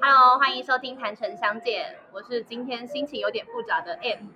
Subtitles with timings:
[0.00, 4.28] Hello，欢迎收听《谈城相见》，我是今天心情有点复杂的 M。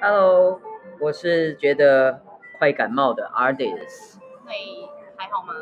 [0.00, 0.60] Hello，
[1.00, 2.20] 我是觉得
[2.58, 5.54] 快感冒的 Artist，对，还好吗？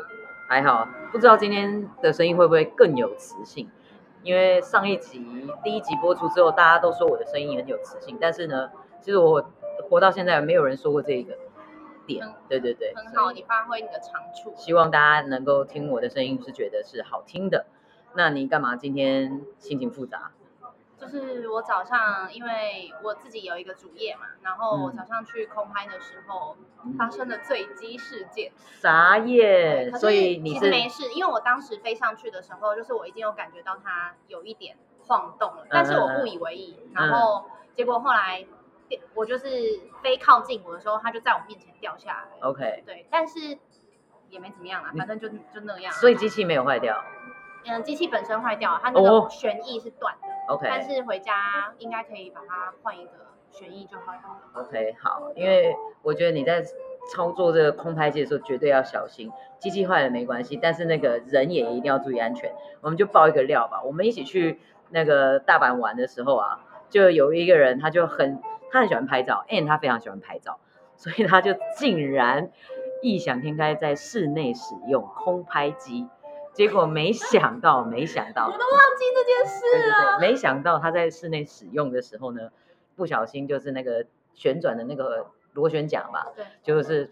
[0.47, 3.69] 还好，不知道今天的声音会不会更有磁性？
[4.23, 9.47] 因为上一集第一集播出之后，大家都说我的声音很有磁性，但是呢，其实我
[9.89, 11.37] 活到现在没有人说过这个
[12.07, 14.51] 点嗯，对对对，很好，你发挥你的长处。
[14.55, 17.67] 希望大家能够听我的声音是觉得是好听的。
[18.13, 20.31] 那你干嘛今天心情复杂？
[20.97, 28.51] 就是我早上，因为我自己有一个主业嘛，然后我嗯早上去空拍的时候，嗯发生了坠机事件。
[28.81, 34.75] 啥耶，所以你其是实没事，因为我当时飞上去的时候，就是我已经有感觉到它有一点
[35.07, 36.77] 晃动了，但是我不以为意。
[36.83, 38.45] 嗯然后结果后来
[39.13, 42.45] 我就是飞靠近我的时候，它就在我面前掉下来。
[42.45, 43.57] OK，对，但是
[44.29, 45.93] 也没怎么样啦，反正就就那样。
[45.93, 47.01] 所以机器没有坏掉。
[47.65, 53.11] 嗯，机器本身坏掉了，它那哦个旋翼是断的，OK，但是回家应该可以把它换一个
[53.51, 54.19] 旋翼就好了。
[54.53, 56.63] OK，好，因为我觉得你在
[57.11, 62.53] 操作这个空拍机的时候绝对要小心，机器坏了没关系，但是那个人也一定要注意安全。
[62.81, 70.59] 我们就爆一个料吧，我们一起去那个大阪玩的时候啊，就有一个人他就很他很喜欢拍照，and 他非常喜欢拍照，
[70.95, 72.51] 所以他就竟然
[73.01, 76.07] 异想天开在室内使用空拍机，
[76.59, 80.19] 结果没想到， 没想到我都忘记这件对事对了。
[80.19, 82.49] 对，没想到他在室内使用的时候呢，
[82.97, 87.11] 不小心就是那个旋转的那个螺旋桨吧，对，就是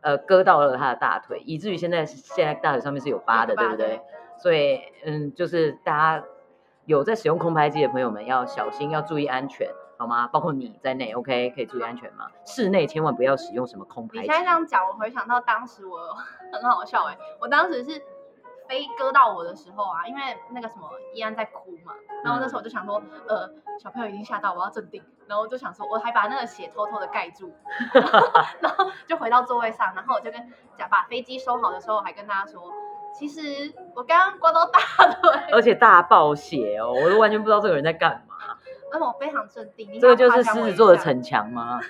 [0.00, 4.00] 呃割到了他的大腿，以至于现在现在大腿上面是有疤的，对不对？
[4.38, 6.24] 所以嗯，就是大家
[6.86, 9.68] 有在使用空拍机的朋友们要小心，要注意安全，
[9.98, 10.28] 好吗？
[10.28, 12.30] 包括你在内，OK，可以注意安全吗？
[12.46, 14.34] 室内千万不要使用什么空拍机你现。
[14.34, 15.98] 在这样讲，我回想到当时我
[16.50, 18.00] 很好笑哎、我当时是
[18.68, 21.92] 飞割到我的时候啊，因为那个什么依安在哭嘛，
[22.24, 27.52] 然后那时候我就想说，呃，小朋友已经吓到，我要镇定，然后我就想说，我还把那个血偷偷的盖住，
[28.60, 32.72] 然后就回到座位上，然后我就跟讲把飞机收好的时候，我还跟大家说，
[33.14, 38.34] 其实我刚刚刮到大腿， 而且大爆血哦，我都完全不知道这个人在干嘛。
[38.92, 41.80] 而且我非常镇定，这个就是狮子座的下逞强吗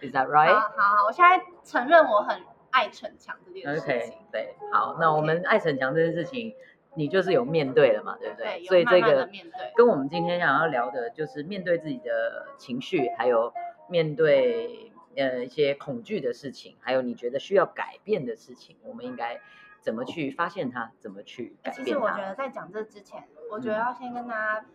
[0.00, 0.52] ？Is that right?
[0.54, 2.42] 好好，我现在承认我很
[2.76, 3.94] 爱逞强这件事情。
[3.94, 6.54] OK，对，好，那我们爱逞强这件事情，
[6.94, 9.26] 你就是有面对了嘛，对不对，有所以这个
[9.74, 13.54] 跟我们今天想要聊的，就是面对自己的情绪，还有
[13.88, 19.40] 面对呃一些恐惧的事情，还有你觉得需要改变的事情，我们应该
[19.80, 21.98] 怎么去发现它，怎么去改变其实？
[21.98, 24.66] 我觉得在讲这之前，我觉得嗯要先跟大家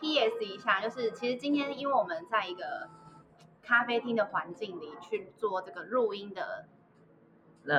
[0.00, 2.88] PS 一下，就是其实今天因为我们在一个
[3.62, 6.77] 咖啡厅的环境里去做这个录音的那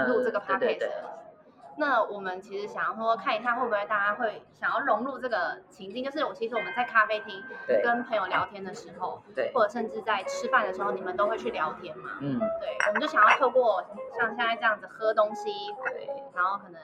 [0.08, 0.92] 录这个对对 podcast，对
[1.78, 7.42] 那我们其实想要说看一下会不会大家会想要融入这个情境，就是我其实我们在咖啡厅
[7.82, 12.18] 跟朋友聊天的时候，对，或者甚至在吃饭的时候，你们都会去聊天嘛？
[12.20, 13.82] 嗯，对，我们就想要透过
[14.18, 15.52] 像现在这样子喝东西，
[15.86, 16.82] 对，然后可能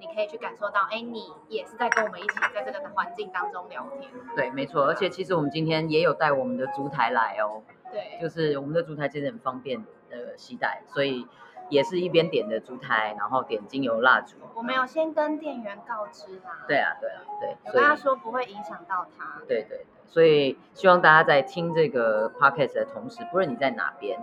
[0.00, 4.08] 你可以去感受到，哎，你也是在跟我们一起在这个环境当中聊天。
[4.36, 7.60] 对，没错，而且其实我们今天也有带我们的烛台来哦，
[7.90, 11.26] 对，就是我们的烛台其实很方便呃携带，所以
[11.68, 14.36] 也是一边点的烛台，然后点精油蜡烛。
[14.54, 19.40] 我们有先跟店员告知啦，对，啊，对啊，对，有所以跟他说不会影响到他。
[19.46, 24.18] 对对对，所以希望大家在听这个 podcast 的同时，不论你在哪边，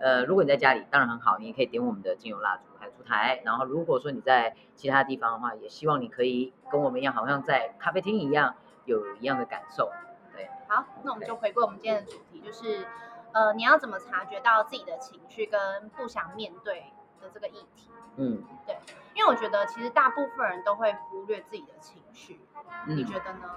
[0.00, 3.40] 呃，如果你在家里，当然很好，你也可以点我们的精油蜡烛还有烛台。
[3.44, 9.90] 然后如果说你在其他地方的话，也希望你可以跟我们一样，好像在咖啡厅一样，有一样的感受。
[10.34, 12.86] 对，好，那我们就回归我们今天的主题，就是
[13.32, 16.84] 呃，你要怎么察觉到自己的情绪跟不想面对
[17.20, 17.90] 的这个议题？
[18.20, 18.76] 嗯对
[19.14, 22.40] 因为我觉得其实大部分人都会忽略自己的情绪，
[22.86, 23.48] 你嗯，觉得呢？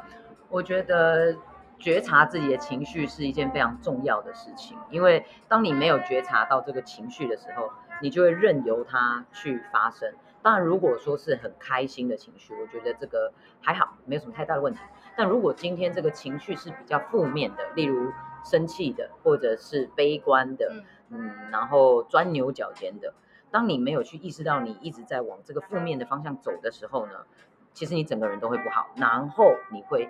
[0.50, 1.36] 我觉得
[1.80, 7.72] 觉察自己的情绪是一件非常重要的事情，因为当你没有觉察到这个情绪的时候，
[8.02, 10.14] 你就会任由它去发生。
[10.44, 14.80] 当然，如果说是很开心的情绪，我觉得这个还好，没有什么太大的问题。
[15.16, 18.12] 但如果今天这个情绪是比较负面的，例如
[18.44, 23.14] 生气的，或者是悲观的，嗯，嗯，然后钻牛角尖的，
[23.52, 27.26] 当你没有去意识到你一直在往这个负面的方向走的时候呢，
[27.74, 30.10] 其实你整个人都会不好，然后你会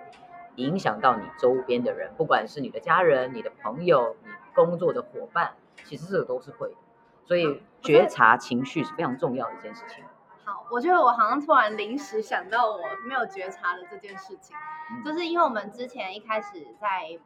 [0.56, 5.52] 影响到你周边的人，不管是你的家人、你的朋友、你工作的伙伴，
[5.84, 6.76] 其实这个都是会的。
[7.24, 10.04] 所以觉察情绪是非常重要的一件事情。
[10.44, 14.56] 好，我觉得我好像突然临时想到我没有觉察的这件事情，
[14.90, 17.18] 嗯就是因为我们之前一开始在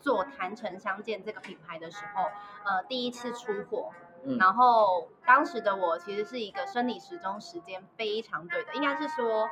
[0.00, 2.22] 做谈城相见这个品牌的时候，
[2.64, 3.92] 呃，第一次出货，
[4.24, 9.48] 嗯然后当时的我其实是一个生理时钟时间非常对的，应该是说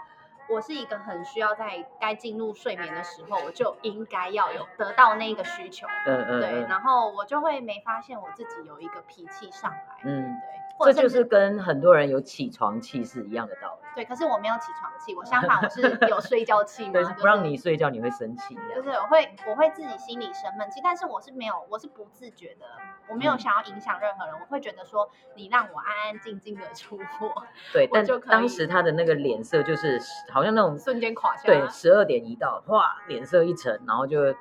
[0.48, 13.83] 我是一个很需要在该进入睡眠的时候，我就应该要有得到那个需求，嗯嗯对，嗯然后我就会没发现我自己有一个脾气上来，嗯，对，或这就是跟很多人有起床气是一样的道理。
[13.94, 15.80] 对，可是我没有起床气，我相反我是
[16.10, 18.58] 有睡觉气嘛，对，就是不让你睡觉你会生气。
[18.74, 22.66] 就是我会我会自己心里生闷气，但是我是没有，我是不自觉的，
[23.08, 27.32] 我没有嗯想要影响任何人，我会觉得说你让我安安静静的出货，
[27.72, 30.00] 对，但当时他的那个脸色就是
[30.32, 31.68] 好像那种瞬间垮下对来。
[31.68, 34.34] 十二点一到，哇，脸色一沉，然后就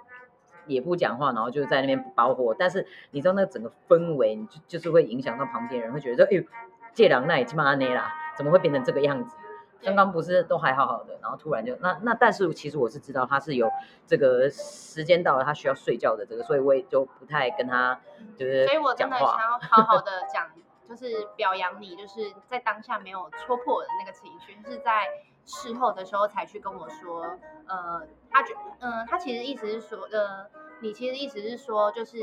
[0.66, 2.56] 也不讲话，然后就在那边包货。
[2.58, 6.44] 但是你知道那整个氛围，你就就是会影响到旁边人，会觉得说，哎呦，
[6.94, 9.36] 借狼那已经骂那啦，怎么会变成这个样子？
[9.84, 13.70] 刚刚不是都还好好的，然后突然就那那，但是其实我是知道他是有
[14.08, 18.00] 这个时间到了，他需要睡觉的这个，所以我也就不太跟他
[18.38, 19.28] 就是所以我真的想。
[19.28, 20.50] 要好好的讲，
[20.88, 25.08] 就是表扬你，就是在当下没有戳破我的那个情绪，是在
[25.46, 27.24] 事后的时候才去跟我说，
[27.68, 28.02] 呃，
[28.32, 30.48] 他觉，嗯、他其实意思是说，呃，
[30.82, 32.18] 你其实意思是说，就是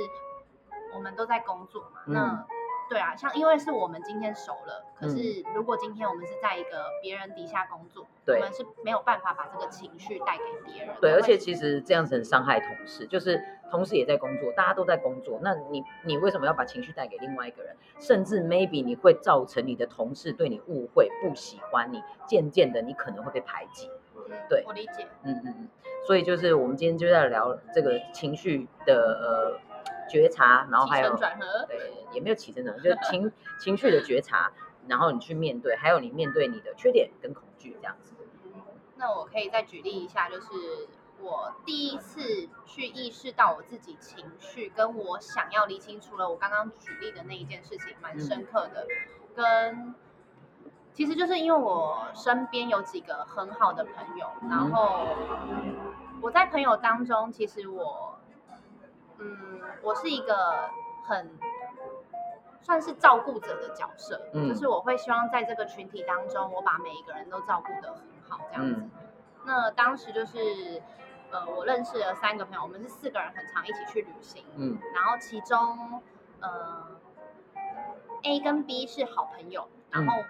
[0.94, 2.46] 我们都在工作嘛，嗯那。
[2.90, 11.00] 对啊，像因为是我们今天熟了，可嗯是如果今天我们是在一个别人底下工作，对我们是没有办法把这个情绪带给别人的。
[11.00, 13.40] 对，而且其实这样子很伤害同事，就是
[13.70, 17.76] 同事也在工作，大家都在工作，那你你为什么要把情绪带给另外一个人？
[18.00, 23.86] 甚至 maybe 你会造成你的同事对你误会、不喜欢你，渐渐的你可能会被排挤。
[23.86, 25.06] 嗯对我理解。
[25.22, 25.68] 嗯嗯嗯，
[26.06, 29.60] 所以就是我们今天就在聊这个情绪的呃
[30.10, 34.52] 觉察，然后起还有承转合，对，也没有起承转合，就是情情绪的觉察，
[34.88, 38.14] 然后你去面对，还有你面对你的缺点跟恐惧这样子。
[38.96, 40.88] 那我可以再举例一下，就是
[41.22, 48.86] 我第一次去意识到我自己情绪，跟我想要理清楚了我刚刚举例的那一件事情，蛮深刻的。
[49.34, 49.94] 跟
[50.92, 55.06] 其实就是因为我身边有几个很好的朋友，然后
[56.20, 58.18] 我在朋友当中，其实我，
[59.20, 60.70] 嗯，我是一个
[61.04, 61.30] 很
[62.60, 68.80] 算是照顾者的角色，嗯就是我会希望在这个群体当中，我把每一个人都照顾得很好，这样子。
[68.80, 68.90] 嗯
[69.42, 70.82] 那当时就是，
[71.30, 76.02] 呃，我认识了三个朋友，我们是四个人很常一起去旅行，嗯然后其中，
[76.40, 76.86] 呃
[78.22, 80.22] ，A 跟 B 是好朋友，然后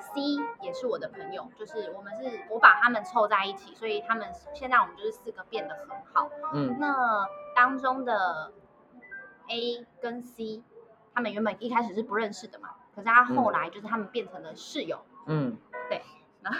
[0.00, 0.20] C
[0.62, 6.30] 也是我的朋友，就是我们是我把他们凑在一起，所以他们现在我们就是四个变得很好。
[6.52, 8.52] 嗯那当中的
[9.48, 10.62] A 跟 C，
[11.14, 15.56] 他们原本一开始是不认识的嘛，可是他后来就是他们变成了室友，嗯，
[15.88, 16.02] 对
[16.42, 16.58] 然后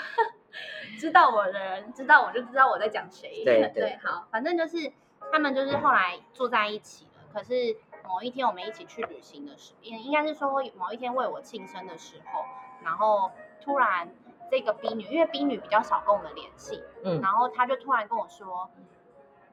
[0.98, 3.42] 知道我的人知道我就知道我在讲谁。
[3.44, 4.92] 对对好，反正就是
[5.32, 7.10] 他们就是后来坐在一起了。
[7.32, 12.44] 可是某一天我们一起去旅行的时候，应应该是说某一天为我庆生的时候，
[12.82, 13.30] 然后
[13.60, 14.08] 突然
[14.50, 18.70] 这个 B 女，因为 B 女比较少跟我们联系，嗯然后她就突然跟我说：“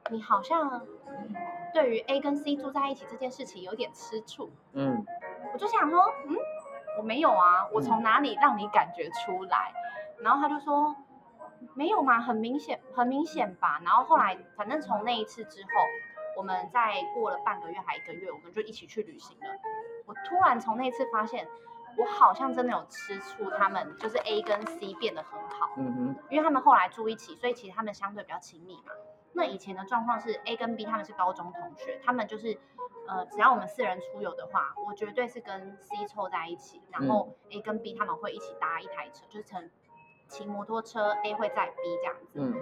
[0.10, 0.82] 你好像
[1.74, 5.06] 对于 A 跟 C 住在一起这件事情有点吃醋。”嗯
[5.54, 6.36] 我就想说，嗯，
[6.98, 9.72] 我没有啊，我从哪里让你感觉出来？
[10.20, 10.96] 然后她就说，
[11.74, 13.80] 没有嘛，很明显，很明显吧。
[13.84, 15.70] 然后后来，反正从那一次之后，
[16.36, 19.46] 我们再过了半个月还一个月，我们就一起去旅行了。
[20.06, 21.48] 我突然从那一次发现，
[21.98, 25.72] 我好像真的有吃醋，他们就是 A 跟 C 变得很好。
[25.78, 28.92] 嗯哼，因为他们后来住一起，所以其实他们相对比较亲密嘛。
[29.34, 32.58] 那以前的状况是 A 跟 B 他们是高中同学，他们就是
[33.08, 39.70] 呃，只要我们四人出游的话，我绝对是跟 C 凑在一起，然后 A 跟 B 他们会一起搭一台车，就是乘
[40.28, 42.40] 骑摩托车，A 会载 B 这样子。
[42.40, 42.54] 嗯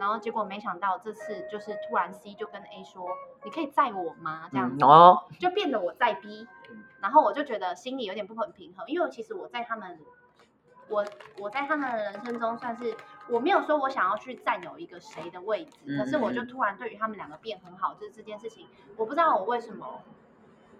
[0.00, 3.06] 然后结果没想到这次就是突然 C 就跟 A 说
[3.44, 4.82] ：“你可以载我吗？”这样子。
[4.82, 10.00] 嗯哦，就变得我在逼嗯，然后我就觉得心里有点不很平衡，因为其实我在他们，
[10.88, 11.04] 我
[11.38, 12.96] 我在他们的人生中算是
[13.28, 18.66] 我没有说我想要去占有一个谁的位置，嗯可是我就突然对于他们两个变很好，就是这件事情，
[18.96, 20.02] 我不知道我为什么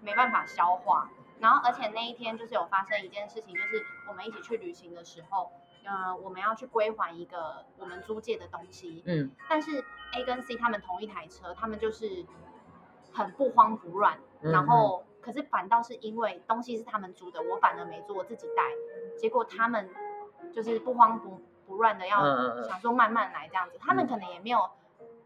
[0.00, 1.10] 没办法消化。
[1.40, 5.50] 然后而且那一天就是有发生一件事情，就是我们一起去旅行的时候，
[5.90, 9.28] 呃，我们要去归还一个我们租借的东西，嗯。
[9.49, 12.25] 但是 A 跟 C 他们同一台车，他们就是
[13.12, 18.62] 很不慌不乱，嗯然后可是反倒是因为东西是他们租的，我反而没租，我自己带，
[19.18, 19.90] 结果他们
[20.52, 24.09] 就是不慌不不乱的要想说慢慢来这样子，他们嗯。
[24.09, 24.70] 可能也没有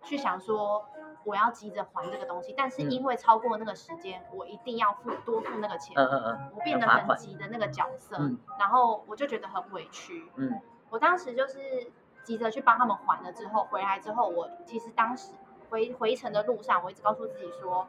[0.04, 0.86] 去想说
[1.24, 2.90] 我要急着还这个东西，但是嗯。
[2.90, 10.60] 因为超过那个时间，我一定要付多付那个钱，嗯嗯嗯我变得很急的那个角色，嗯然后我就觉得很委屈，嗯。
[10.90, 11.90] 我当时就是
[12.22, 15.32] 急着去帮他们还了之后，回来之后，我其实当时
[15.68, 17.88] 回回程的路上，我一直告诉自己说，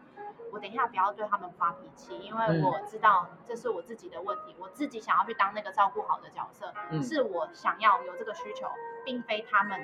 [0.52, 2.64] 我等一下不要对他们发脾气，因为嗯。
[2.64, 7.04] 我知道这是我自己的问题，我自己想要去当那个照顾好的角色，嗯。
[7.04, 8.68] 是我想要有这个需求，
[9.04, 9.80] 并非他们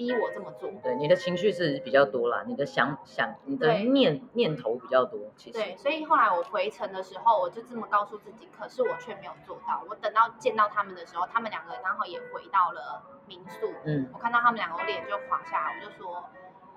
[0.00, 0.70] 逼我这么做。
[0.82, 5.58] 对，你的情绪是比较多啦，你的想想，你的念念头比较多，其实。
[5.58, 9.84] 对，所以后来我回程的时候，我就这么告诉自己，可是我却没有做到。
[9.90, 16.24] 我等到见到他们的时候，他们两个刚好也回到了民宿，嗯我看到他们两个脸就垮下来，我就说，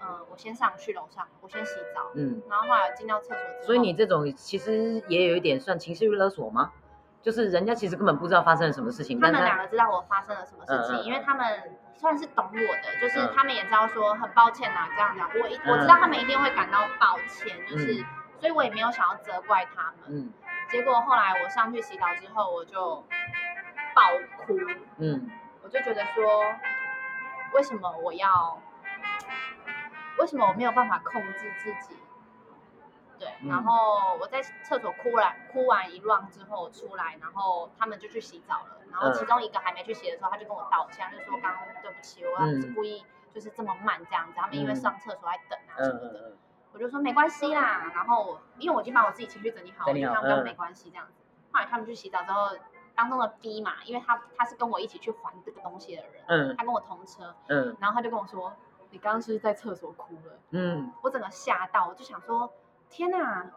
[0.01, 2.11] 嗯、我先上去楼上，我先洗澡。
[2.15, 6.73] 嗯，然后后来进到厕所之后，所以你这种其实也有一点算情绪勒索吗？
[7.21, 13.33] 就是人家其实根本不知道发生了什么事情，他们两个知道我发生了什么事情，嗯嗯因为他们算是懂我的，就是嗯。
[13.35, 18.05] 他们也知道说很抱歉啊，这样讲，我一我知道他们一定会感到抱歉，就是，嗯
[18.39, 20.09] 所以我也没有想要责怪他们。
[20.09, 20.33] 嗯。
[20.69, 23.05] 结果后来我上去洗澡之后，我就
[23.95, 24.57] 爆哭，
[24.97, 25.31] 嗯。
[25.63, 26.43] 我就觉得说，
[27.53, 28.61] 为什么我要，
[30.19, 31.95] 为什么我没有办法控制自己？
[33.23, 38.77] 对，嗯然后我在厕所哭了哭完一乱之后出来，然后他们就去洗澡了。
[38.91, 43.03] 然后嗯其中一个还没去洗的时候，他就跟我道歉，就说刚刚对不起，我不是故意
[43.33, 46.33] 就是这么慢这样子，他们因为嗯上厕所在等啊嗯什么的。
[46.73, 51.13] 我就说没关系啦，然后因为我已经把我自己情绪整理好，就跟他们说嗯没关系这样子。
[51.51, 52.49] 后来他们去洗澡之后，
[52.95, 58.51] 当中的 B 嘛，因为他他是跟我一起去还这个东西的人，嗯他跟我同车，嗯然后他就跟我说，
[58.89, 60.39] 你刚刚是不是在厕所哭了？
[60.49, 62.51] 嗯我整个吓到，我就想说，
[62.93, 63.51] 天哪！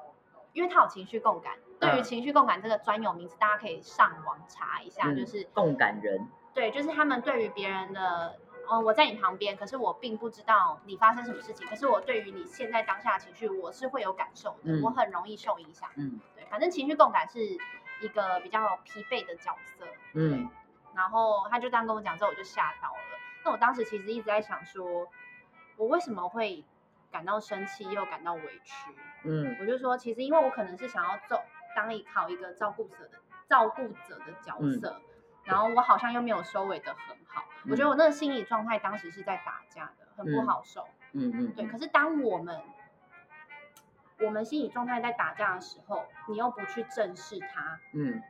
[0.54, 8.38] 因为他有情绪共感，对于嗯情绪共感这个专有名词，大家可以上网查一下，嗯就是共感人，对，就是他们对于别人的，
[8.70, 15.90] 嗯，我在你旁边，可是我并不知道你发生什么事情，可是我对于你现在当下的情绪，我是会有感受的，嗯我很容易受影响。
[15.96, 19.84] 嗯对，反正情绪共感是一个比较疲惫的角色。
[20.14, 20.48] 嗯
[20.94, 23.18] 然后他就这样跟我讲之后，我就吓到了。
[23.44, 25.06] 那我当时其实一直在想说，
[25.76, 26.64] 我为什么会
[27.16, 28.94] 感到生气又感到委屈？
[29.24, 31.42] 嗯我就说，其实因为我可能是想要做
[31.74, 33.18] 当一考一个照顾者的
[33.48, 35.00] 照顾者的角嗯色，
[35.42, 37.42] 然后我好像又没有收尾的很好。
[37.70, 40.86] 我觉得我那个心理状态当时是在打架的，很不嗯好受。
[41.12, 42.60] 嗯嗯，对，可是当我们
[44.18, 48.22] 我们心理状态在打架的时候，你又不去正视它，嗯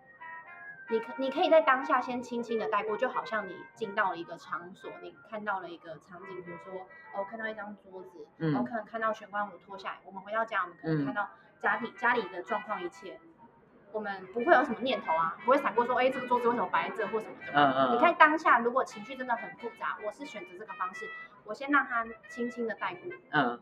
[0.88, 8.54] 你可你可以在当下先轻轻的带过，就好像你进到了一个场所，你看到了一个场景，比如说哦，看到一张桌子，嗯。
[8.54, 11.04] 我可能看到玄关我脱下来，我们回到家，我们可能嗯。
[11.04, 11.28] 看到
[11.60, 13.18] 家庭、家里的状况一切，
[13.92, 17.52] 我们不会有什么念头啊，不会闪过说，哎，这个桌子为什么摆在这或什么的。
[17.52, 21.08] 嗯嗯，你看当下，如果情绪真的很复杂，我是选择这个方式，
[21.44, 23.60] 我先让它轻轻的带过，嗯，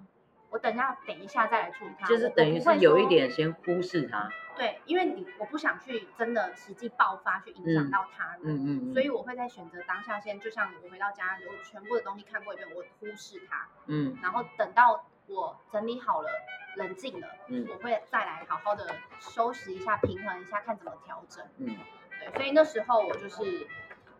[0.50, 16.28] 我等一下等一下再来处理它，就是等于是有一说点先忽视他，对，因为你我不想去真的实际爆发去影响嗯到他人，嗯嗯，所以我会在选择当下先，就像我回到家，我全部的东西看过一遍，我忽视它，嗯然后等到我整理好了、
[16.76, 21.44] 冷静了，嗯我会再来好好的收拾一下、平衡一下，看怎么调整。
[21.58, 21.76] 嗯
[22.20, 23.66] 对，所以那时候我就是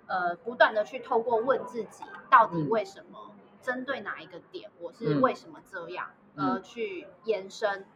[0.06, 7.86] 呃不断的去透过问自己，到底嗯为什么，针对哪一个点，我是嗯为什么这样，嗯而去延伸。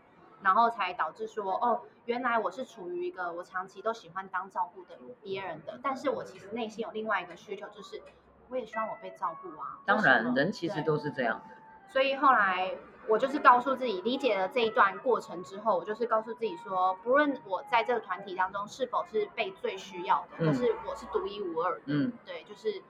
[0.41, 8.01] 然后才导致说，哦，原来我是处于一个我长期都喜欢当照顾的别人的，但是我其实内心有另外一个需求，就是
[8.49, 9.79] 我也希望我被照顾啊。
[9.85, 11.55] 当然人其实都是这样的，
[11.93, 12.75] 所以后来
[13.09, 21.83] 我就是告诉自己，理解了这一段过程之后，我就是告诉自己说，不论我在这个团体当中是否是被最需要的，嗯可是我是独一无二的。
[21.89, 22.83] 嗯对，就是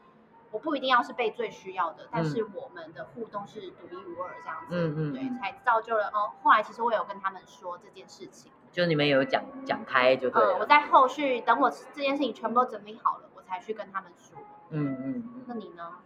[0.50, 4.66] 我不一定要是被最需要的，但嗯是我们的互动是独一无二这样子。
[4.70, 6.32] 嗯嗯嗯对，才造就了哦。
[6.42, 8.50] 后来其实我有跟他们说这件事情。
[8.70, 14.38] 就你们有讲讲开就对嗯，我，在后续等我这件事情全部都整理好了，我才去跟他们说。
[14.70, 15.44] 嗯嗯嗯。
[15.46, 15.96] 那你呢？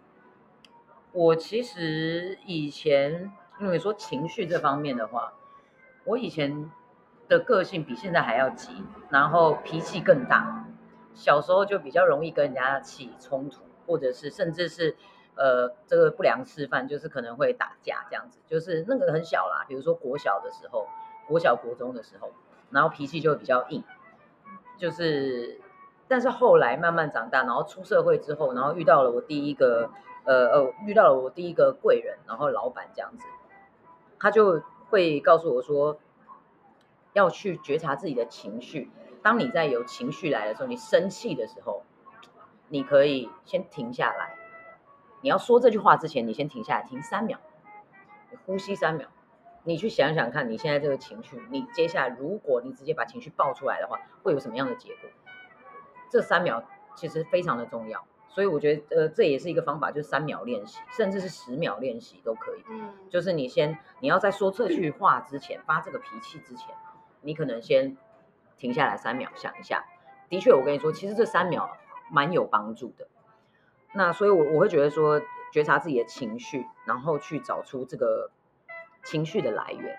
[1.13, 5.35] 我其实以前，因为说情绪这方面的话，
[6.05, 6.71] 我以前
[7.29, 10.65] 的个性比现在还要急，然后脾气更大。
[11.15, 14.97] 小时候就比较容易跟人家起冲突，或者是甚至是
[15.37, 18.39] 呃这个不良示范，就是可能会打架这样子。
[18.47, 20.87] 就是那个很小啦，比如说国小的时候，
[21.27, 22.31] 国小国中的时候，
[22.71, 23.83] 然后脾气就比较硬，
[24.79, 25.61] 就是
[26.09, 29.91] 但是后来慢慢长大，然后出社会之后，然后遇到了我第一个
[30.25, 33.27] 呃呃，遇到了我第一个贵人，然后老板这样子，
[34.19, 35.99] 他就会告诉我说，
[37.13, 38.91] 要去觉察自己的情绪。
[39.23, 41.83] 当你在有情绪来的时候，你生气的时候，
[42.73, 44.35] 你可以先停下来。
[45.21, 47.39] 你要说这句话之前，你先停下来，停三秒，
[48.31, 49.09] 你呼吸三秒，
[49.65, 55.11] 你去想想看，你现在这个情绪，你接下来如果你直接把情绪爆出来的话，会有什么样的结果？
[56.09, 56.65] 这三秒
[56.97, 62.65] 其实非常的重要，所以我觉得呃这也是一个方法，就是三秒练习，甚至是十秒练习都可以。
[62.71, 66.75] 嗯，就是你先你要在说这句话之前，发这个脾气之前，
[67.21, 67.99] 你可能先
[68.57, 69.85] 停下来三秒想一下。
[70.31, 71.77] 的确，我跟你说，其实这三秒
[72.13, 73.09] 蛮有帮助的。
[73.95, 75.21] 那所以我，我会觉得说，
[75.53, 78.31] 觉察自己的情绪，然后去找出这个
[79.03, 79.97] 情绪的来源。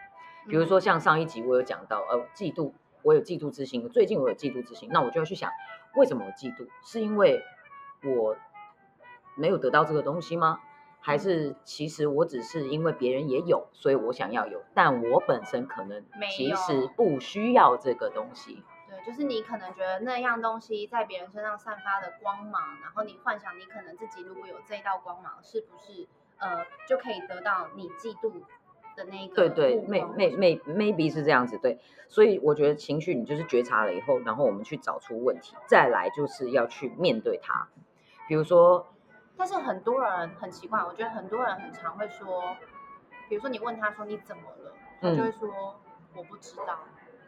[0.47, 3.89] 比如说，像上一集我有讲到，呃，嫉妒，我有嫉妒之心。
[3.89, 5.51] 最近我有嫉妒之心，那我就要去想，
[5.95, 6.67] 为什么我嫉妒？
[6.83, 7.43] 是因为
[8.03, 8.35] 我
[9.35, 10.59] 没有得到这个东西吗？
[10.99, 18.63] 还是其实我只是因为别人也有，所以我想要有，但我本身可能其实不需要这个东西。
[19.03, 26.07] 对，就是你可能觉得那样东西在别人身上散发的光芒，然后你幻想你可能自己如果有这一道光芒，是不是
[26.37, 28.31] 呃就可以得到你嫉妒
[28.95, 37.67] 的那一个对对，may may may maybe 是这样子，对，所以我觉得情绪你就是觉察了以后，然后我们去找出问题，再来就是要去面对它。
[38.27, 38.87] 比如说，
[39.35, 42.55] 但是很多人很奇怪，我觉得很多人很常会说，
[43.27, 45.81] 比如说你问他说你怎么了，他就会嗯说、
[46.15, 46.79] 我不知道，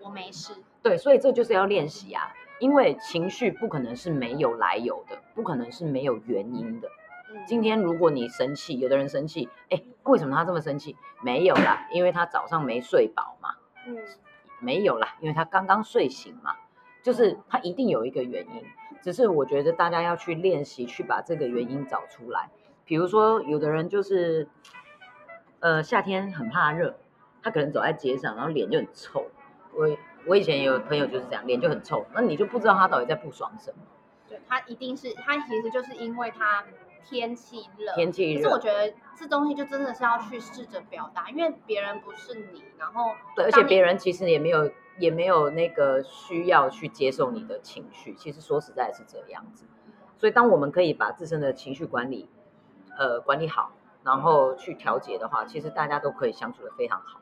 [0.05, 0.53] 我没事。
[0.83, 6.87] 对，所以这就是要练习啊，因为情绪不可能是没有来由的，不可能是没有原因的。
[7.31, 10.95] 嗯，今天如果你生气，有的人生气，哎，为什么他这么生气？
[11.23, 13.55] 没有啦，因为他早上没睡饱嘛。
[13.87, 13.97] 嗯
[14.59, 16.55] 没有啦，因为他刚刚睡醒嘛，
[17.03, 18.63] 就是他一定有一个原因，
[19.01, 22.49] 只是我觉得大家要去练习，去把这个原因找出来。
[22.85, 24.47] 比如说，有的人就是，
[25.59, 26.95] 呃，夏天很怕热，
[27.43, 29.25] 他可能走在街上，然后脸就很臭。
[29.75, 33.77] 我我以前有朋友就是这样，脸就很臭，那你就不知道他到底在不爽什么。
[34.27, 36.63] 对他一定是他其实就是因为他
[37.03, 49.65] 天气热，天气热可是我，觉得这东西就真的是要去试着表达，因为别人不是你，然后对，而且别人其实也没有也没有那个需要去接受你的情绪，其实说实在是这样子。
[50.17, 52.27] 所以当我们可以把自身的情绪管理，
[52.97, 57.19] 呃，管理好，然后去调节的话，其实大家都可以相处的非常好，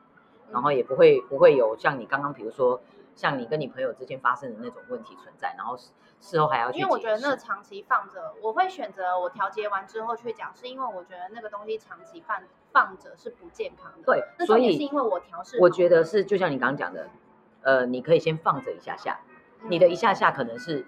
[0.52, 2.80] 然后也不会不会有像你刚刚比如说
[3.14, 14.02] 像你跟你朋友之间发生的那种问题存在，然后事事后还要去因为我觉得那长期放着，我会选择我调节完之后去讲，是因为我觉得那个东西长期放放着是不健康的。
[14.06, 17.08] 对，所那重点是因为我调试，我觉得是就像你刚刚讲的，
[17.62, 19.20] 呃，你可以先放着一下下，
[19.60, 20.86] 嗯你的一下下可能是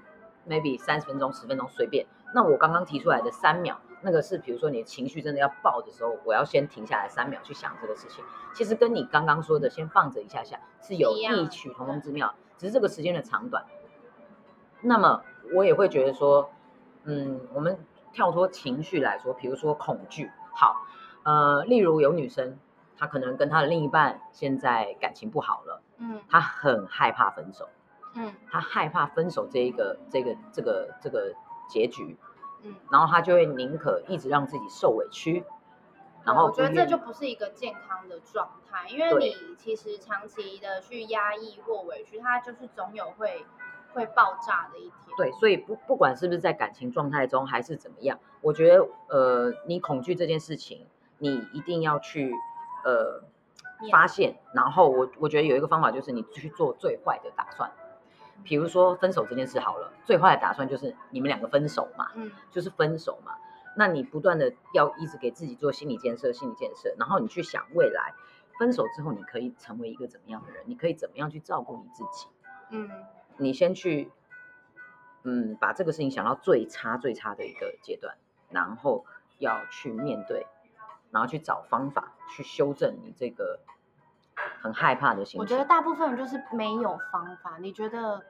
[0.49, 2.07] maybe 三十分钟、十分钟随便。
[2.35, 8.25] 那我刚刚提出来的三秒，那个是比如说你的情绪真的要爆的时候，我要先停下来三秒去想这个事情。
[8.55, 13.65] 其实跟你刚刚说的先放着一下下是有异曲同工之妙，只是这个时间的长短。
[14.81, 15.23] 那么
[15.55, 16.51] 我也会觉得说，
[17.05, 17.79] 嗯，我们
[18.13, 20.77] 跳脱情绪来说，比如说恐惧，好，
[21.25, 22.59] 呃，例如有女生，
[22.97, 27.69] 她可能跟她的另一半现在感情不好了，嗯她很害怕分手。
[28.15, 31.35] 嗯她害怕分手这一个这个这个这个
[31.69, 32.17] 结局，
[32.67, 35.45] 嗯，然后他就会宁可一直让自己受委屈，
[36.25, 43.47] 然后我觉得这就不是一个健康的状态，因为你其实长期的去压抑或委屈，它就是总有会
[43.93, 44.93] 会爆炸的一天。
[45.17, 50.87] 对，所以不不管是不是在感情状态中还是怎么样，我觉得呃，你恐惧这件事情，
[51.19, 52.35] 你一定要去
[52.85, 53.23] 呃
[53.91, 57.71] 发现，然后我我觉得有一个方法就是你去做最坏的打算，
[58.45, 63.37] 比如说分手这件事好了，最坏的打算就是你们两个分手嘛，嗯就是分手嘛。
[63.77, 68.15] 那你不断的要一直给自己做心理建设，心理建设，然后你去想未来
[68.59, 72.27] 分手之后你可以成为一个怎么样的人，你可以怎么样去照顾你自己。
[72.71, 72.91] 嗯
[73.37, 74.11] 你先去，
[75.25, 78.17] 嗯，把这个事情想到最差最差的一个阶段，
[78.49, 79.05] 然后
[79.39, 80.47] 要去面对，
[81.11, 83.61] 然后去找方法去修正你这个
[84.61, 85.41] 很害怕的心情。
[85.41, 87.59] 我觉得大部分人就是没有方法。
[87.59, 88.23] 你觉得？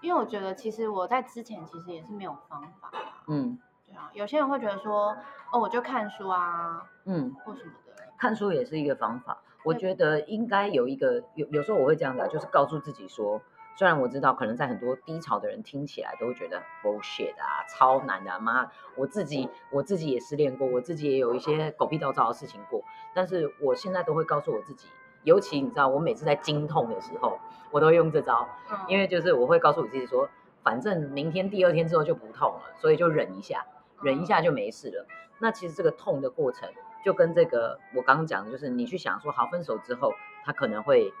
[0.00, 2.90] 因为我觉得其实我在之前其实也是没有方法。
[3.28, 5.16] 嗯对啊，有些人会觉得说，
[5.52, 8.02] 哦，我就看书啊，嗯，或什么的。
[8.18, 9.38] 看书也是一个方法。
[9.64, 13.40] 我觉得应该有一个有有时候我会这样子，就是告诉自己说，
[13.74, 24.88] 虽然我知道可能在很多低潮的人听起来都会觉得 bullshit 啊，超难的、啊，妈，我自己我自己也失恋过，我自己也有一些狗屁倒灶的事情过，但是我现在都会告诉我自己，
[25.24, 27.38] 尤其你知道，我每次在经痛的时候，
[27.70, 30.28] 我都会用这招，嗯，因为就是我会告诉我自己说，
[30.62, 33.64] 反正明天第二天之后就不痛了，所以就忍一下，
[34.02, 35.06] 忍一下就没事了。
[35.38, 36.68] 那其实这个痛的过程，
[37.04, 40.12] 就跟这个我刚刚讲的，就是你去想说，好，分手之后
[40.44, 41.12] 他可能会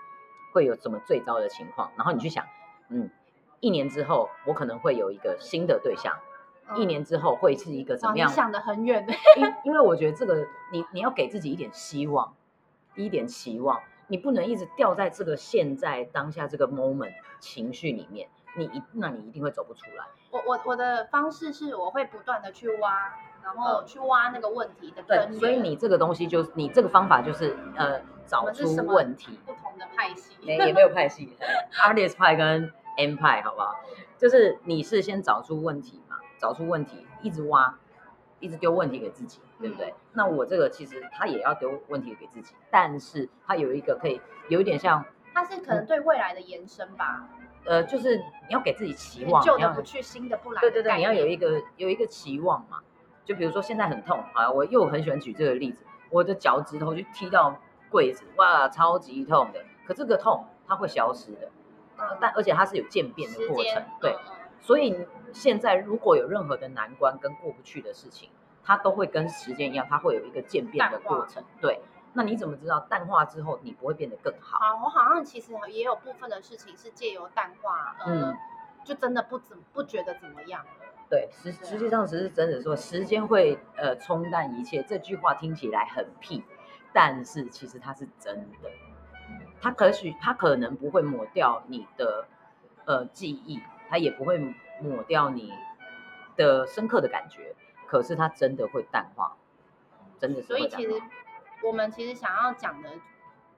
[0.52, 2.44] 会有什么最糟的情况，然后你去想，
[2.88, 3.10] 嗯，
[3.60, 6.16] 一年之后我可能会有一个新的对象，
[6.68, 8.30] 嗯一年之后会是一个怎，么样？
[8.30, 9.12] 你想的很远的。
[9.36, 12.34] 因因为我觉得这个你你要给自己一点希望，
[12.94, 20.04] 一点期望，你不能一直掉在这个现在当下这个 moment 情绪里面，你一那你一定会走不出来。
[20.30, 25.34] 我我我的方式是我会不断的去挖，然后去挖那个问题的根对，源。
[25.40, 31.36] 所以你这个东西就是你这个方法就是呃找出问题，不同的派系，也也没有派系
[31.72, 33.76] ，artist 派跟 M 派，好不好？
[34.18, 37.76] 就是你是先找出问题嘛，找出问题，一直挖，
[38.38, 39.88] 一直丢问题给自己，对不对？
[39.90, 47.26] 嗯那我这个其实他也要丢问题给自己，但是他有一个可以有一点像他是可能对未来的延伸吧，
[47.64, 50.60] 呃，就是你要给自己期望，旧的不去，新的不来。
[50.60, 52.80] 对对对，你要有一个有一个期望嘛。
[53.24, 57.56] 就比如说现在很痛啊，我又很喜欢举这个例子，我的脚趾头就踢到
[57.88, 59.64] 柜子，哇，超级痛的。
[59.86, 61.48] 可这个痛它会消失的，
[61.98, 64.16] 嗯但而且它是有渐变的过程，对。
[64.60, 64.96] 所以
[65.32, 68.28] 现在如果有任何的难关跟过不去的事情，
[68.64, 71.42] 它都会跟时间一样，它会有一个渐变的过程。
[71.60, 71.80] 对，
[72.14, 74.58] 那你怎么知道淡化之后你不会变得更好？
[74.58, 78.36] 好，我好像其实也有部分的事情是借由淡化，呃，嗯
[78.84, 80.70] 就真的不怎不觉得怎么样了。
[81.08, 86.44] 对，实实际上只是真的说时间会呃冲淡一切，这句话听起来很屁，
[86.92, 88.70] 但是其实它是真的。
[89.60, 92.26] 它可许它可能不会抹掉你的
[92.84, 94.38] 呃记忆，它也不会
[94.80, 95.52] 抹掉你
[96.36, 97.54] 的深刻的感觉，
[97.86, 99.36] 可是它真的会淡化，
[100.18, 101.00] 真的是所以其实。
[101.62, 102.90] 我们其实想要讲的，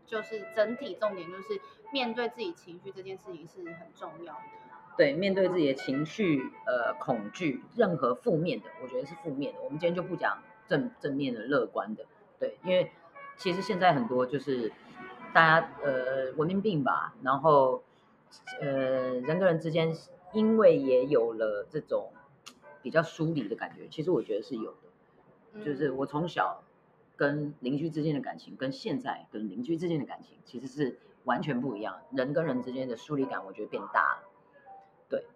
[0.07, 1.61] 就是整体重点就是
[1.93, 4.41] 面对自己情绪这件事情是很重要的。
[4.97, 9.61] 对，面对自己的情绪、呃恐惧，任何负面的，我觉得是负面的。
[9.61, 12.05] 我们今天就不讲正正面的、乐观的，
[12.39, 12.93] 对，因为
[13.37, 14.71] 其实现在很多就是
[15.33, 17.83] 大家呃文明病吧，然后
[18.61, 19.93] 呃人跟人之间，
[20.33, 22.13] 因为也有了这种
[22.83, 25.65] 比较疏离的感觉，其实我觉得是有的。
[25.65, 26.64] 就是嗯我从小
[27.17, 32.01] 跟邻居之间的感情，跟现在跟邻居之间的感情，其实是完全不一样。
[32.11, 34.23] 人跟人之间的疏离感，我觉得变大了。
[35.09, 35.27] 对，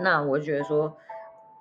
[0.00, 0.96] 那我就觉得说，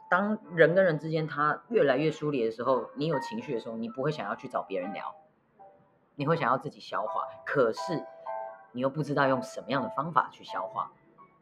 [0.09, 5.15] 当人跟人之间他越来越疏离的时候，你有情绪的时候，你不会想要去找别人聊，
[6.15, 7.23] 你会想要自己消化。
[7.45, 8.03] 可是
[8.71, 10.91] 你又不知道用什么样的方法去消化，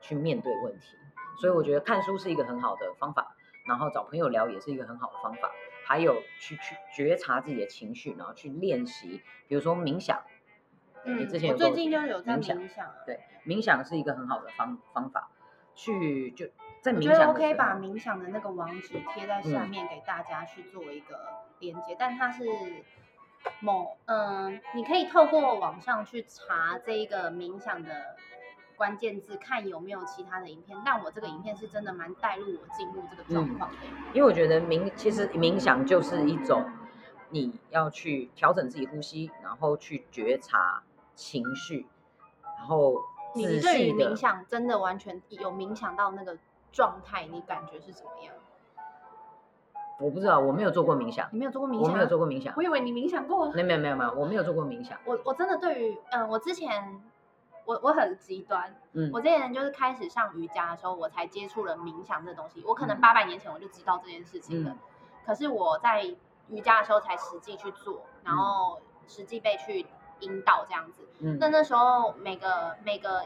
[0.01, 0.97] 去面对问题。
[1.39, 3.35] 所以我觉得看书是一个很好的方法，
[3.67, 5.51] 然后找朋友聊也是一个很好的方法。
[5.87, 10.21] 还有去去觉察自己的情绪，然后去练习，比如说冥想。
[11.05, 15.29] 你嗯之前最近就有在冥想冥想啊，对，冥想是一个很好的方方法，
[15.73, 16.47] 去就
[16.81, 21.17] 在冥我觉得我可以把冥想的那个网址贴在下嗯面给大家去做一个
[21.59, 22.43] 连接，但它是
[23.61, 28.17] 某嗯，你可以透过网上去查这一个冥想的
[28.77, 30.77] 关键字，看有没有其他的影片。
[30.85, 33.77] 但我这个影片是真的蛮带入我进入这个状嗯况的。
[34.13, 36.63] 因为我觉得冥其实冥想就是一种
[37.29, 40.83] 你要去调整自己呼吸，然后去觉察
[41.15, 41.87] 情绪，
[42.57, 43.01] 然后
[43.33, 46.37] 你你对于冥想真的完全有冥想到那个
[46.71, 48.33] 状态，你感觉是怎么样？
[49.99, 51.89] 我不知道，我没有做过冥想，你没有做过冥想？
[51.89, 53.51] 我没有做过冥想我，以为你冥想过。
[53.51, 57.01] 没有没有没有没有，我没有做过冥想，我我真的对于嗯，我之前
[57.67, 59.11] 我我很极端，嗯。
[59.13, 62.63] 我之前就是开始上瑜伽的时候，我才接触了冥想这东西。
[62.65, 63.01] 我可能嗯。
[63.01, 64.79] 八百年前我就知道这件事情了，嗯。
[65.25, 66.03] 可是我在
[66.47, 68.37] 瑜伽的时候才实际去做，然嗯。
[68.37, 69.85] 后实际被去
[70.21, 71.07] 引导这样子。
[71.19, 71.37] 嗯。
[71.39, 73.23] 那那时候每个每个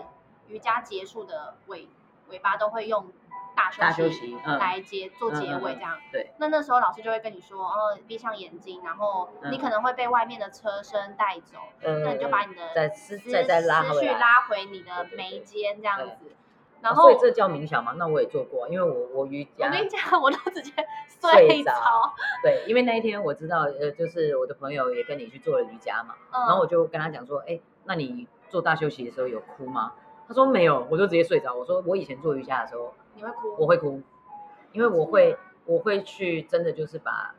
[0.47, 1.87] 瑜伽结束的尾
[2.31, 3.11] 尾巴都会用
[3.55, 5.97] 大休息嗯来结做结尾这样。
[6.11, 16.35] 对，那那时候老师就会跟你说，哦，闭上眼睛，然后你嗯可能会被外面的车声带走，呃那你就把你的再思思再再拉回来拉回你的眉间这样对子。
[16.81, 17.93] 然后哦所以这叫冥想吗？
[17.97, 20.71] 那我也做过，因为我我瑜伽我跟你讲，我都直接
[21.21, 22.13] 睡睡着着。
[22.41, 29.93] 对，因为那一天我知道，呃，就是我的朋友也跟你去做了瑜伽嘛，嗯，然后我就跟他讲说，哎，那你做大休息的时候有哭吗？
[30.31, 31.53] 他说没有，我就直接睡着。
[31.53, 33.53] 我说我以前做瑜伽的时候你会哭？
[33.59, 34.01] 我会哭，
[34.71, 37.35] 因为我会我会去真的就是把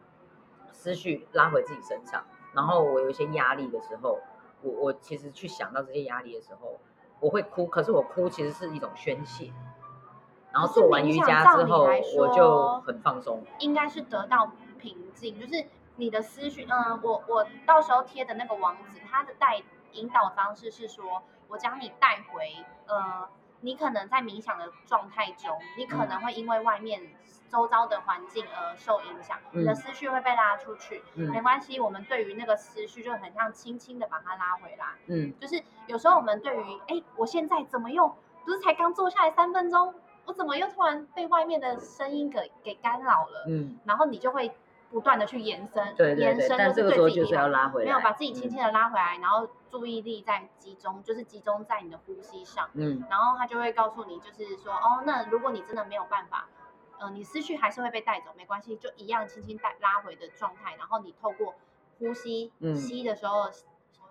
[0.73, 4.21] 思绪拉回自己身上，然后我有一些压力的时候，
[4.61, 6.79] 我我其实去想到这些压力的时候，
[7.19, 9.51] 我会哭，可是我哭其实是一种宣泄。
[10.53, 13.43] 然后做完瑜伽之后，我就很放松。
[13.61, 15.65] 应该是得到平静，就是
[15.97, 21.23] 你的思绪，嗯，我我到时候贴的那个网址，它的带引导方式是说，
[21.53, 23.29] 我将你带回，呃，
[23.61, 27.03] 你可能在冥想的状态中，你可能会因为外面
[27.51, 29.77] 周遭的环境而受影响，你的嗯。
[29.77, 35.35] 思绪会被拉出去，没嗯关系，我们对于那个思绪就很像轻轻的把它拉回来，嗯。
[35.39, 38.09] 就是有时候我们对于，哎，我现在怎么又
[38.47, 43.45] 不是才刚坐下来三分钟，我怎么又突然被外面的声音给给干扰了？
[43.49, 44.51] 嗯，然后你就会
[44.91, 48.51] 不断的去延伸，对对对，延伸但这个就是对时候就是要自己好拉回来，没有把自己轻嗯。
[48.51, 53.03] 轻的拉回来，然后注意力在集中，就是集中在你的呼吸上，嗯。
[53.09, 56.47] 然后他就会告诉你，就是说，哦，那如果你真的没有办法
[56.99, 61.55] 呃，你思绪还是会被带走，没关系，就一样轻轻带拉回的状态，然后你透过
[61.99, 62.77] 呼吸，嗯。
[62.77, 63.49] 吸的时候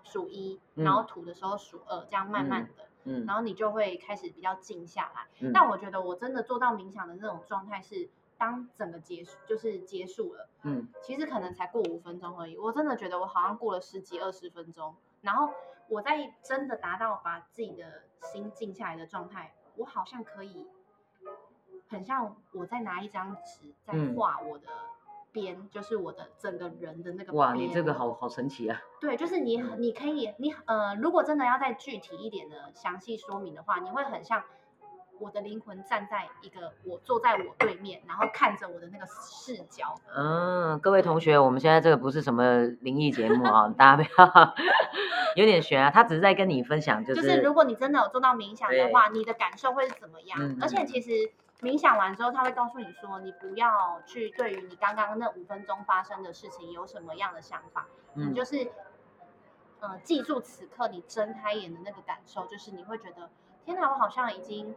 [0.02, 0.84] 数一，嗯。
[0.84, 3.24] 然后吐的时候数二，这样慢慢的，嗯。
[3.24, 5.28] 然后你就会开始比较静下来。
[5.38, 5.52] 嗯。
[5.54, 10.88] 但我觉得我真的做到冥想的那种状态是，当整个结束就是结束了，嗯。
[11.00, 12.58] 其实可能才过五分钟而已。
[12.58, 15.52] 我真的觉得我好像过了十几二十分钟，然后
[15.88, 20.68] 我在真的达到把自己的心静下来的状态，我好像可以，
[21.88, 24.14] 很像我在拿一张纸在嗯。
[24.14, 24.66] 画我的
[25.32, 27.94] 边，就是我的整个人的那个哇，你边这个。
[27.94, 28.78] 好好神奇啊！
[29.00, 34.44] 对，就是你，你可以，你呃，如果真的要再具体一点的详细说明的话，你会很像
[35.22, 39.94] 我的灵魂站在一个我坐在我对面，然后看着我的那个视角。
[40.14, 44.54] 嗯，各位同学，我们现在这个不是什么灵异节目啊， 大家不要
[45.36, 45.90] 有点悬啊。
[45.90, 50.38] 他只是在跟你分享，就就是如果你真的有做到冥想的话，你的感受会是怎么样？
[50.40, 51.10] 嗯而且其实
[51.60, 58.68] 冥想完之后，他会告诉你说，你不要去对于你刚刚那五分钟发生的事情有什么样的想法，你嗯就是
[59.78, 63.30] 呃记住此刻你睁开眼的那个感受，就是你会觉得
[63.64, 64.74] 天哪，我好像已经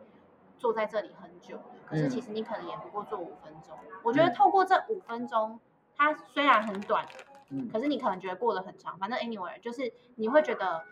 [0.58, 3.78] 坐在这里很久，可是嗯其实你可能也不过坐五分钟。
[4.04, 5.60] 我觉得透过这五分钟，
[5.96, 7.06] 它虽然很短，
[7.50, 10.84] 嗯可是你可能觉得过得很长，反正 anyway，就是你会觉得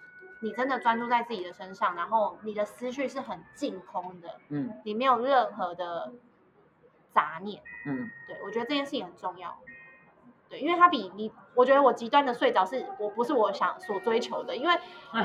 [0.41, 6.13] 你真的专注在自己的身上，然后你的思绪是很净空的，嗯你没有任何的
[7.13, 7.61] 杂念。
[7.85, 9.57] 嗯对我觉得这件事情很重要。
[10.49, 14.79] 对，因为它比你，我觉得我极端的睡着是我不是我想所追求的，因为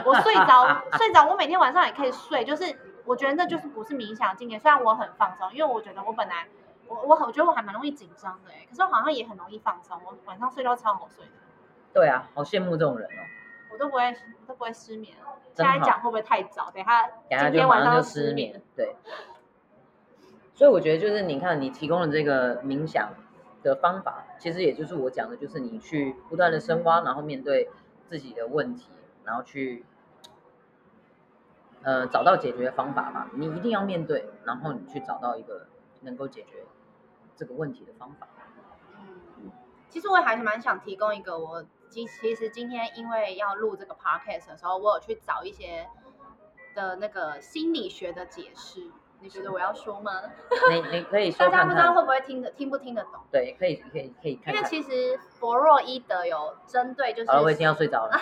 [0.05, 2.65] 我睡着 睡着，我每天晚上也可以睡，就是
[3.09, 4.59] 我觉得那就是不是冥想境界。
[4.59, 6.47] 虽然我很放松，因为我觉得我本来
[6.87, 11.33] 我我我觉得我还蛮容易紧张的哎，可是我好像也很容易放松，我晚上睡觉超好睡的。
[11.95, 13.23] 对啊，好羡慕这种人哦。
[13.73, 15.15] 我都不会，我都不会失眠。
[15.55, 16.71] 真好现在讲会不会太早？
[16.71, 18.63] 等一下今天晚上就失眠。。
[18.77, 18.95] 对，
[20.55, 23.11] 所以我觉得就是你看，你提供的这个冥想
[23.63, 27.69] 的方法，其实也就是我讲的，就是你去不断的深挖，然后面对
[28.09, 28.91] 自己的问题，
[29.25, 29.85] 然后去
[31.83, 33.29] 呃找到解决方法吧。
[33.35, 35.67] 你一定要面对，然后你去找到一个
[36.03, 36.65] 能够解决
[37.37, 38.29] 这个问题的方法。
[39.39, 39.51] 嗯，
[39.89, 45.89] 其实我还是蛮想提供一个我今其实今天因为要录这个 podcast 的时候，我有去找一些
[46.75, 48.91] 的那个心理学的解释。
[49.21, 50.13] 你觉得我要说吗？
[50.71, 53.15] 你你可以说看大家不知道，会不会听得听不听得懂？
[53.33, 54.67] 对，可以可以可以看因为。
[54.69, 58.21] 其实弗洛伊德有针对，就是我已经要睡着了。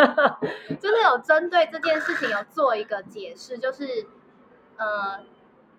[0.80, 4.06] 就是有针对这件事情有做一个解释，就是
[4.76, 5.20] 呃，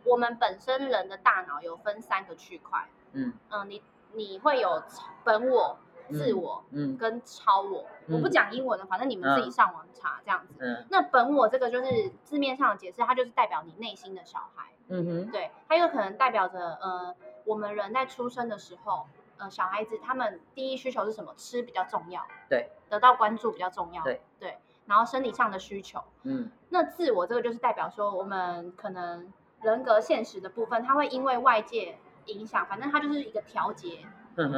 [0.05, 3.83] 我们本身人的大脑有分三个区块，嗯嗯、你
[4.13, 4.81] 你会有
[5.23, 5.77] 本我、
[6.11, 7.85] 自嗯我嗯跟超我。
[8.09, 10.53] 我不嗯讲英文了，反正你们自己上网查这样子。
[10.59, 17.15] 嗯那本我这个就是字面上的解释，它就是代表你内心的小孩，嗯哼对，它有可能代表着呃，
[17.45, 21.33] 我们人在出生的时候，呃，小孩子他们第一需求是什么？
[21.35, 26.03] 吃比较重要，对，得到关注比较重要，对对，然后生理上的需求。
[26.23, 34.05] 嗯那自我这个就是代表说，我们可能人格现实的部分，它会因为外界影响，反正它就是一个调节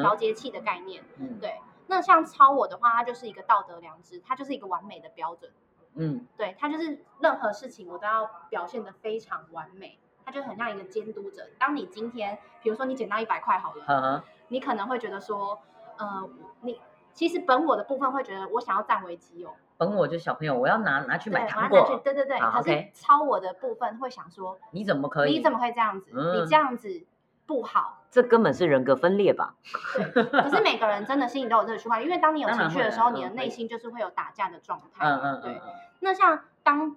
[0.01, 1.03] 调节器的概念。
[1.17, 5.51] 嗯对，那像超我的话，它就是一个道德良知，它就是一个完美的标准。
[5.95, 11.47] 嗯对，它就是任何事情我都要表现得非常完美，它就很像一个监督者。
[11.57, 15.59] 当你今天，比如说你捡到一百块好了，你可能会觉得说，
[15.97, 16.29] 呃，
[16.61, 16.79] 你
[17.11, 22.39] 其实本我的部分会觉得我想要占为己有，本我就小朋友，我要拿拿去对，买糖果，对对对。
[22.39, 25.37] 可是超我的部分会想说，你怎么可以？
[25.37, 26.11] 你怎么会这样子？
[26.13, 27.03] 嗯你这样子
[27.49, 28.03] 不好。
[28.11, 29.55] 这根本是人格分裂吧？
[30.13, 35.03] 对，可是每个人真的心里都有这个区块，因为当你有情绪的时候，你的嗯内心就是会有打架的状态。
[35.07, 35.61] 嗯嗯对嗯。
[35.65, 36.95] 嗯，那像当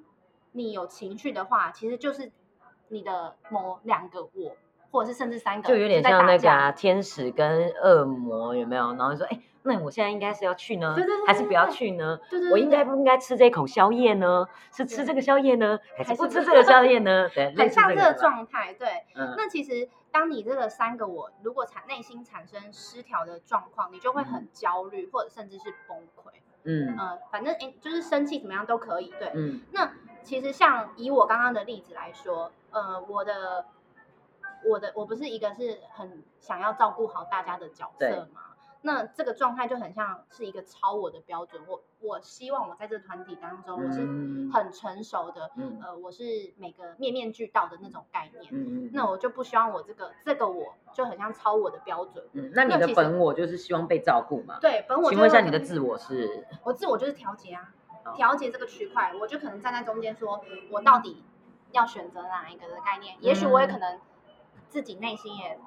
[0.53, 2.31] 你有情绪的话，其实就是
[2.89, 4.57] 你的某两个我，
[4.91, 8.95] 或者是甚至三个，就有点像那个啊，天使跟恶魔有没有？
[8.97, 12.19] 然后说，哎，那我现在应该是要去呢对对对，还是不要去呢？
[12.51, 14.47] 我应该不应该吃这口宵夜呢？
[14.73, 17.29] 是吃这个宵夜呢，还是不不吃这个宵夜呢？
[17.29, 18.13] 对，很像这个。
[18.15, 18.75] 状态。
[18.75, 26.33] 对，嗯那其实当你这个三个我如果产内心产生失调的状况，你就会很焦虑，或者甚至是崩溃。
[26.65, 29.13] 嗯呃，反正诶，就是生气怎么样都可以。
[29.19, 33.67] 对，嗯那其实像以我刚刚的例子来说，呃，我的
[34.65, 38.43] 我的我不是一个是很想要照顾好大家的角色嘛？
[38.83, 41.63] 那这个状态就很像是一个超我的标准。
[41.67, 48.91] 我我希望我在这个团体当中，我是嗯很成熟的，嗯呃，我是每个面面俱到的那种概念。
[48.93, 52.25] 那我就不希望我这个这个我就很像超我的标准。
[52.33, 54.59] 嗯，那你的本我就是希望被照顾嘛？
[54.61, 56.45] 对，本我请问一下你的自我是？
[56.65, 57.73] 我自我就是调节啊
[58.05, 61.23] 哦，调节这个区块，我就可能站在中间说，我到底
[61.71, 63.17] 要选择哪一个的概念？
[63.21, 64.01] 也许我也可能
[64.69, 65.61] 自己内心也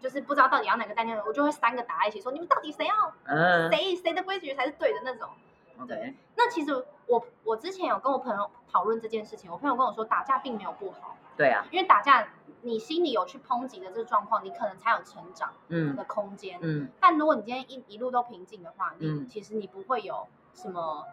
[0.00, 3.70] 就是不知道到底要哪个概念，我就会三个打在一起说，你们到底谁要嗯。
[3.70, 5.28] 谁谁的规矩才是对的那种。
[5.80, 12.28] ，OK，那其实我我之前有跟我朋友讨论这件事情，我朋友跟我说打架并没有不好，对啊，因为打架
[12.62, 15.94] 你心里有去抨击的这个状况，你可能才有成长嗯。
[15.96, 16.58] 的空间。
[16.62, 19.28] 嗯，但如果你今天一一路都平静的话，你、嗯。
[19.28, 21.06] 其实你不会有什么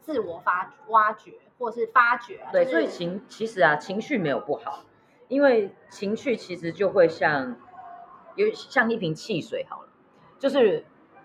[0.00, 2.50] 自我发挖掘或是发掘啊。
[2.52, 4.80] 对，就是所以情其实啊，情绪没有不好，
[5.28, 7.56] 因为情绪其实就会像
[8.46, 9.88] 有像一瓶汽水好了，
[10.38, 10.84] 就是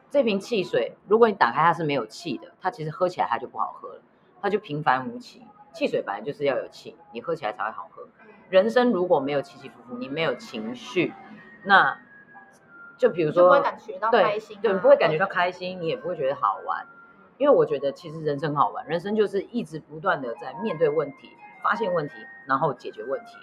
[0.10, 4.02] 这瓶汽水，如果你打开它是没有气的，它其实喝起来它就不好喝了，
[4.42, 5.46] 它就平凡无奇。
[5.74, 8.08] 汽水本来就是要有气，你喝起来才会好喝。
[8.50, 11.14] 人生如果没有起起伏伏，你没有情绪，
[11.66, 11.98] 那
[12.98, 16.86] 就比如你不会说感觉到对开心、啊，对，你不会感觉到开心，你也不会觉得好玩。
[17.40, 21.30] 因为我觉得其实人生很好玩，人生就是一直不断的在面对问题、
[21.64, 22.14] 发现问题，
[22.48, 23.36] 然后解决问题。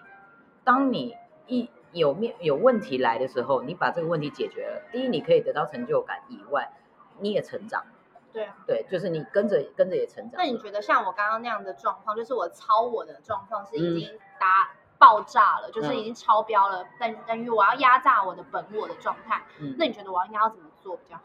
[0.63, 6.73] 当你一有面有问题来的时候，你把这个问题解决了，第一你可以得到成就感以外，
[7.19, 7.85] 你也成长。
[8.33, 8.57] 对啊。
[8.67, 10.45] 对，就是你跟着跟着也成长那。
[10.45, 19.43] 你觉得像我刚刚那样的状况，就是我超我的状况是已嗯经达爆炸了，就是嗯已经超标了，等等于我要压榨我的本我的状态。
[19.59, 21.23] 嗯，那你觉得我应该要怎么做比较好？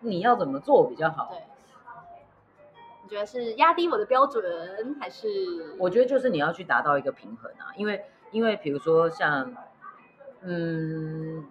[0.00, 1.26] 你要怎么做比较好？
[1.30, 1.42] 对，
[3.02, 9.52] 你觉得是压低我的标准，还是我觉得就是你要去达到一个平衡啊，因为因为比如说像，
[10.40, 11.46] 嗯，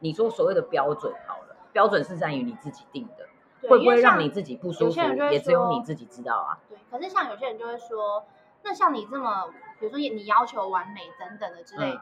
[0.00, 3.28] 你说所谓的标准好了，标准是在于你自己定的，
[3.68, 6.58] 会不会让你自己不舒服也只有你自己知道啊。
[6.68, 8.24] 对，可是像有些人就会说，
[8.62, 12.00] 那像你这么，比如说你要求完美等等的之类，嗯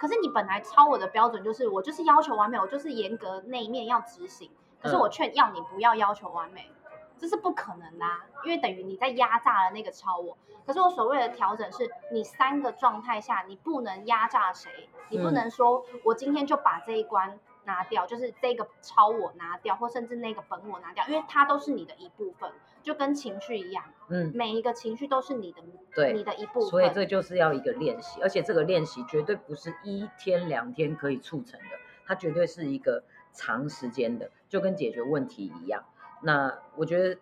[0.00, 4.48] 可是你本来超我的标准就是我就是要求完美，我就是严格那一面要执行，
[4.80, 6.70] 可是嗯我却要你不要要求完美，
[7.18, 10.36] 这是不可能的、啊，因为等于你在压榨了那个超我。
[10.66, 22.52] 可是我所谓的调整是，你三个状态下你不能压榨谁，你不嗯能说我今天就把这一关拿掉，就是这个超我拿掉，或甚至那个本我拿掉，因为它都是你的一部分，
[22.82, 23.82] 就跟情绪一样。
[24.08, 25.62] 嗯，每一个情绪都是你的，
[25.94, 26.68] 对你的一部分。
[26.68, 31.76] 所以这就是要一个练习，而且这个练习绝对不是一天两天可以促成的，
[32.06, 33.02] 它绝对是一个
[33.32, 35.82] 长时间的，就跟解决问题一样。
[36.22, 37.18] 那我觉得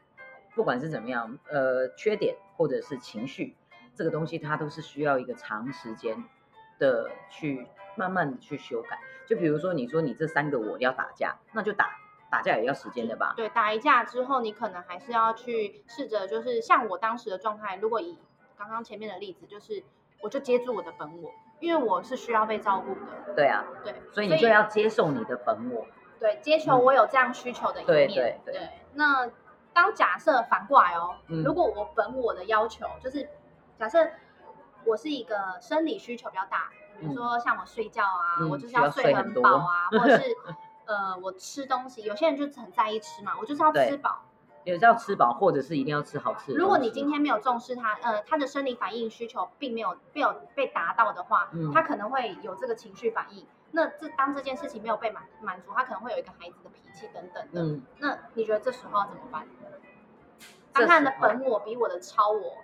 [0.55, 3.55] 不管是怎么样，呃，缺点或者是情绪
[3.95, 6.25] 这个东西，它都是需要一个长时间
[6.79, 8.99] 的去慢慢的去修改。
[9.27, 11.97] 就比如说你说你这三个我要打架，那就打，
[12.31, 13.35] 打架也要时间的吧？
[13.37, 18.19] 对，打一架之后，你可能还是要去试着，就是像我当时的状态，如果以
[18.57, 19.83] 刚刚前面的例子，就是
[20.23, 21.31] 我就接住我的本我，
[21.61, 25.87] 因为我是需要被照顾的，对啊，对，所以你就要接受你的本我。
[26.19, 29.31] 对接受我有这样需求的一嗯对面，对对那
[29.73, 33.29] 当假设反过来哦，嗯如果我本我的要求就是
[33.79, 33.99] 假设
[34.85, 40.35] 我是一个生理需求比较大，比如说像我睡觉啊，嗯我就是需要睡很睡很多饱啊，或者是
[40.87, 44.23] 呃我吃东西，有些人就很在意吃嘛，我就是要对吃饱。
[44.67, 46.59] 也是要吃饱，或者是一定要吃好吃的。
[46.59, 53.47] 如果你今天没有重视他，呃，他的生理反应需求并没有没有被达到的话，嗯他可能会有这个情绪反应。
[53.71, 57.63] 那这当这件事情没有被满满足，他可能会有一个孩子的脾气等等的。
[57.63, 59.47] 嗯，那你觉得这时候要怎么办？
[60.75, 62.57] 这当他的本我比我的超我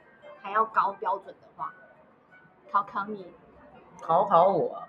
[0.42, 1.72] 还要高标准的话，
[2.72, 3.28] 考考你，
[4.00, 4.88] 考考我啊，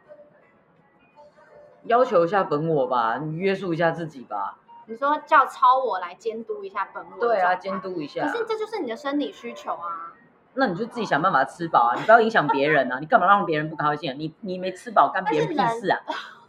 [1.83, 4.57] 要求一下本我吧，你约束一下自己吧。
[4.85, 7.79] 你说叫超我来监督一下本我，对啊，监。
[7.81, 8.37] 督一下可。
[8.37, 10.13] 是这就是你的生理需求啊。
[10.55, 14.15] 那你就自己想办法吃饱啊，你不要影响别人啊， 你干嘛让别人不高兴啊？
[14.17, 15.99] 你你没吃饱干别人屁事啊？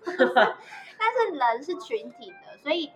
[0.06, 2.92] 但是人 是群体的，所以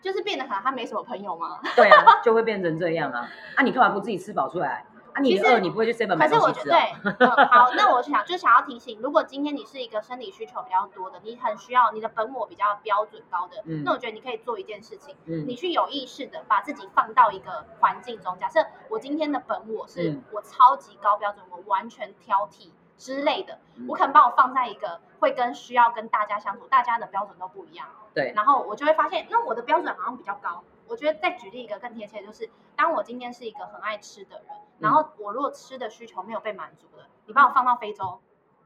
[0.00, 1.60] 就是变得好像他没什么朋友吗？
[1.76, 3.28] 对啊， 就会变成这样啊。
[3.56, 4.84] 啊，你干嘛不自己吃饱出来？
[5.12, 7.16] 啊，你其实饿你不会去 seven 买可是我觉得东西吃啊？
[7.18, 18.36] 对，嗯，好，那我想就想要提醒，如果今天你是一个生理需求比较多的，你很需要你的本我比较标准高的，嗯那我觉得你可以做一件事情，嗯你去有意识的把自己放到一个环境中。
[18.38, 27.86] 假设我今天的本我是嗯我超级高标准，我完全挑剔之类的，嗯我可能把我放在一个会跟需要跟大家相处，大家的标准都不一样。
[28.12, 30.62] 对，然后我就会发现，那我的标准好像比较高。
[30.88, 34.46] 我觉得再举例一个更贴切，就是当我今天是一个很爱吃的人，
[34.78, 38.20] 然后我如果吃的需求没有被满足了，你把我放到非洲，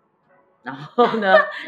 [0.63, 1.35] 然后呢？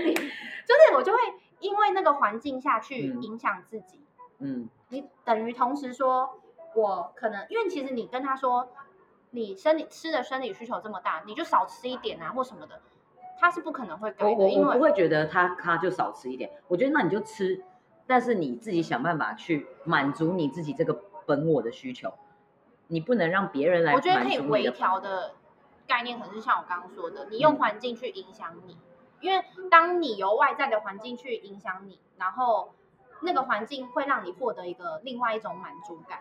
[0.65, 1.19] 就是我就会
[1.59, 4.01] 因为那个环境下去嗯影响自己。
[4.39, 6.41] 嗯，你等于同时说，
[6.75, 8.69] 我可能因为其实你跟他说，
[9.35, 12.81] 你生理吃的生理需求这么大，你就少吃一点啊或什么的，
[13.39, 17.65] 他是不可能会改的，我我因为我不会觉得他他就少吃一点，我觉得那你就吃，
[18.07, 22.13] 但是你自己想办法去满足你自己这个本我的需求，
[22.87, 25.33] 你不能让别人来我觉得可以微调的
[25.89, 27.41] 概念，可能是像我刚刚说的，你嗯。
[27.41, 28.79] 用环境去影响你，
[29.21, 32.75] 因因为当你由外在的环境去影响你，然后
[33.23, 36.21] 那个环境会让你获得一个另外一种满足感。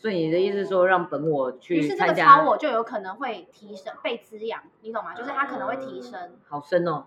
[0.00, 2.36] 所以你的意思是说，让本我去于去是这参加？
[2.38, 5.14] 个超我就有可能会提升、被滋养，你懂吗？
[5.14, 6.38] 就是它可能会提升。
[6.48, 7.04] 好深哦，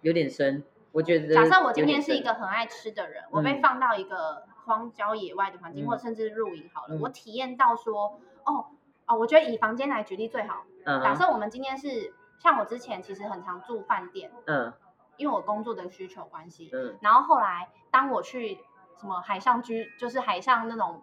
[0.00, 0.64] 有点深。
[0.90, 8.66] 我觉得假设我今天是一个很爱吃的人，我被嗯放到一个荒郊野外的环境，嗯或者甚至露营好了，嗯我体验到说，哦
[9.06, 10.64] 哦，我觉得以房间来举例最好。
[10.84, 14.72] 嗯假设我们今天是像我之前其实很常住饭店，嗯
[15.18, 18.58] 因为我工作的需求关系，嗯然后后来当我去
[18.98, 21.02] 什么海上居，就是海上那种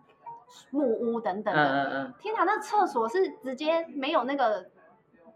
[0.72, 4.66] 木屋等嗯等的，嗯嗯，天哪，那厕所是直接没有那个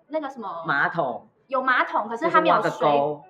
[0.07, 2.87] 那个什么马桶有马桶，可是它没有水，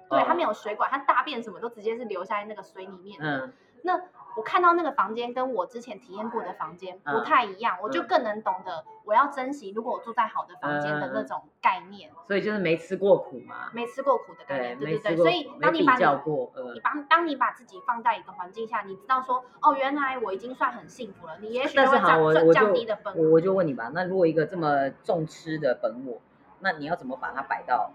[0.10, 3.18] 对，哦它没有水管，它大便什么都直接是流下在那个水里面。
[3.22, 3.54] 嗯。
[3.84, 4.02] 那
[4.38, 13.72] 我看到那个房间跟我之前体验过的房间不嗯太一样，我就嗯更能懂得我要珍惜，如果我住在好的房间的那种概念，所以就是没吃过苦嘛。
[13.74, 15.18] 没吃过苦的概，念，对对对。
[15.18, 26.22] 所以当你把你较过，呃你，当当你把自己放在一个环境下，你知道说，哦，原来我已经算很幸福了，你也许就是会但好，我降降我就降低的本我我就问你吧，那如果一个这么重吃的本我，
[26.60, 27.92] 那你要怎么把它摆到？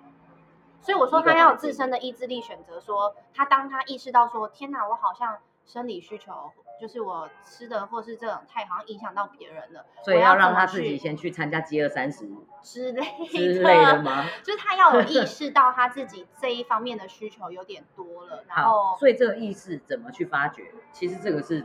[0.81, 12.29] 所以我说他要有自身的意志力选择说，他当他意识到说，天哪，我好像生理需求，就是我吃的或是这种太好像影响到别人了，所以要让他自己先去参加饥饿三十
[12.63, 14.25] 之类之类的吗？
[14.43, 20.73] 就是他要有意 识到他自己这一方面的需求有点多了，然，后所以这个意识怎么去发掘？
[20.93, 21.65] 其实这个是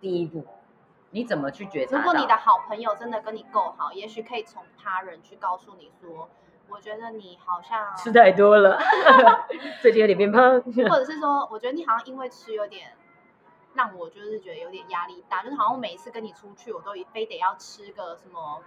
[0.00, 0.44] 第一步，
[1.10, 1.96] 你怎么去觉察？
[1.96, 6.28] 如果你的好朋友真的跟你够好，也许可以从他人去告诉你说，
[6.68, 8.78] 我觉得你好像，吃太多了，
[9.80, 10.60] 最近有点变胖。
[10.60, 12.92] 或者是说，我觉得你好像因为吃有点。
[13.74, 18.60] 让我就是觉得有点压力大，就是好像我每一次跟你出去，我都非得要吃个什么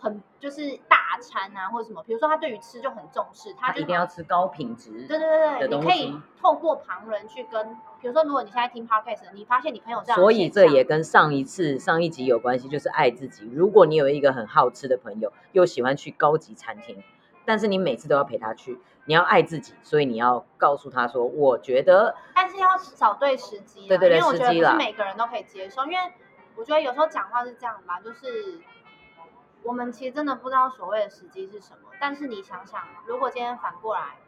[0.00, 2.02] 很就是大餐啊，或者什么。
[2.04, 5.06] 比如说他对于吃就很重视，他一定要吃高品质。
[5.06, 13.50] 对对对对，你可以透过旁人去跟，比如说如果你现在听 podcast，你发现你朋友这样所以这也跟上一次上一集有关系，就是爱自己。
[13.52, 17.02] 如果你有一个很好吃的朋友，又喜欢去高级餐厅，
[17.48, 26.12] 但是你每次都要陪他去，你要爱自己，所以你要告诉他说，我觉得但是要找对时机，对对对因为我觉得不是每个人都可以接受，因为
[26.56, 28.60] 我觉得有时候讲话是这样吧，就是
[29.62, 34.18] 我们其实真的不知道所谓的时机是什么，但是你想想，如果今天反过来，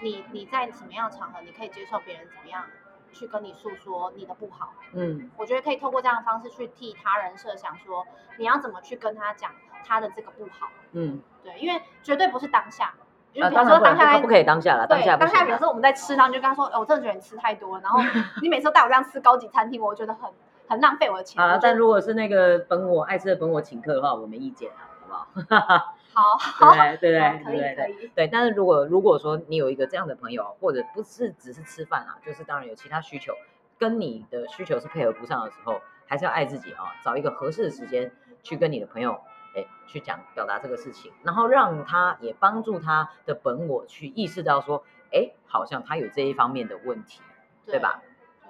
[0.00, 2.64] 你你在什么样的场合，你可以接受别人怎么样
[3.12, 8.06] 去跟你诉说你的不好，嗯，我觉得可以透过这样的方式去替他人设想说，
[8.38, 9.50] 你要怎么去跟他讲
[9.84, 12.94] 他的这个不好，嗯，对，因为绝对不是当下。
[13.34, 18.00] 因为呃，比如说当下不不可以当下了，当对，下当下，比如说我们在吃，然后你就跟他说：“哎、我真的觉得你吃太多了，然后
[18.42, 20.30] 你每次都带我这样吃高级餐厅，我觉得很
[20.66, 25.94] 很浪费我的钱。”好了，但如果是那个本我爱吃的本我请客的话，我没意见啊，好不好？
[26.14, 26.36] 好
[26.72, 27.20] 好，对不对？
[27.44, 27.74] 对对？
[27.74, 28.08] 对对？
[28.14, 33.34] 对，但是如果如果说你有一个这样的朋友，或者不是只是吃饭啊，就是当然有其他需求，
[33.78, 38.10] 跟你的需求是配合不上的时候，还是要爱自己啊，找一个合适的时间
[38.42, 39.20] 去跟你的朋友，
[39.54, 47.20] 哎，去讲表达这个事情，然后让他也帮助他的本我去意识到说，哎，好像他有这一方面的问题，
[47.66, 48.02] 对吧？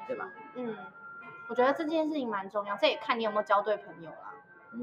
[0.06, 0.30] 对吧？
[0.54, 0.76] 嗯，
[1.48, 4.34] 我觉得这件事情蛮重要，这也看你有没有交对朋友啦。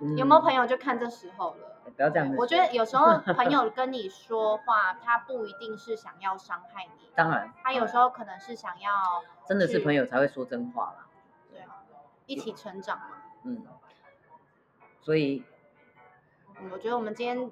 [0.00, 0.66] 嗯，有没有朋友？
[0.66, 1.74] 就看这时候了。
[1.96, 2.36] 不要这样子。
[2.38, 8.90] 我觉得有时候 朋友跟你说话，他不一定是想要伤害你，当然，他有时候可能是想要
[9.46, 11.06] 真的是朋友才会说真话啦。
[11.50, 11.82] 对啊，
[12.26, 13.06] 一起成长嘛。
[13.44, 13.64] 嗯，
[15.08, 15.42] 所以
[16.60, 17.50] 嗯，我觉得我们今天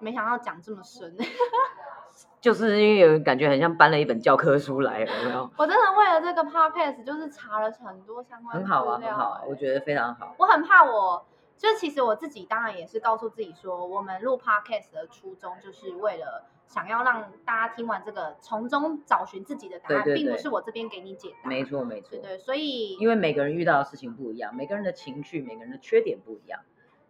[0.00, 1.16] 没想到讲这么深。
[2.40, 5.48] 就是因为有感觉很像搬了一本教科书来，有没有？
[5.56, 10.34] 我真的为了这个 podcast 就是查了很多相关很好啊，很好啊，欸我觉得非常好。
[10.36, 11.24] 我很怕我，
[11.56, 21.48] 就其实我自己当然也是告诉自己说，我们录 podcast 的初衷就是为了想要让大家听完这个，从中找寻自己的答案，并不是我这边给你解答。
[21.48, 22.20] 没错，没错对。
[22.20, 26.60] 对，所以因为每个人遇到的事情不一样，每个人的情绪、每个人的缺点不一样。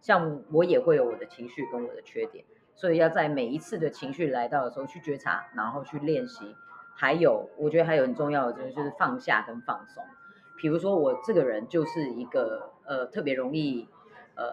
[0.01, 2.43] 像我也会有我的情绪跟我的缺点，
[2.75, 6.55] 所以要在每一次的情绪来到的时候去觉察，然后去练习。
[6.93, 10.03] 还有，我觉得还有很重要的就是就是放下跟放松。
[10.57, 13.87] 比如说我这个人就是一个呃特别容易
[14.35, 14.43] 呃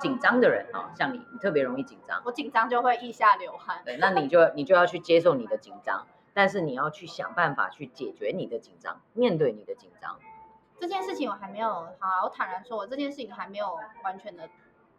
[0.00, 2.22] 紧张的人啊，像你，你特别容易紧张。
[2.24, 3.82] 我紧张就会腋下流汗。
[3.84, 10.18] 对，那你就你就要去接受你的紧张，但是你要去想办法去解决你的紧张，面对你的紧张。
[10.80, 11.68] 这件事情我还没有，
[11.98, 14.48] 好，我坦然说，我这件事情还没有完全的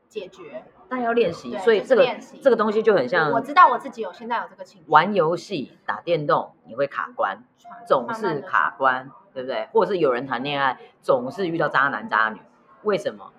[0.08, 0.64] 解决。
[0.90, 9.70] 但要练习，对所以这个练习这个东西就很像我我知道我自己有现在有这个情绪，玩游戏、打电动，你会卡关，传总慢慢地是卡关，对不对？
[9.72, 12.42] 或者是有人谈恋爱，总是遇到渣男渣女，
[12.84, 13.32] 为什么？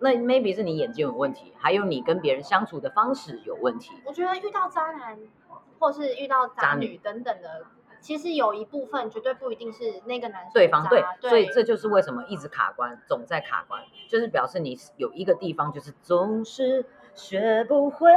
[0.00, 3.92] 那 maybe 是你眼睛有问题，还有你跟别人相处的方式有问题。
[4.04, 5.18] 我觉得遇到渣男
[5.80, 7.66] 或是遇到渣渣女女等等的，
[8.00, 18.10] 其实有一部分绝对不一定是那个男生对方对渣，所以这就是为什么一直卡关，总在卡关，就是表示你有一个地方就是总是学不会，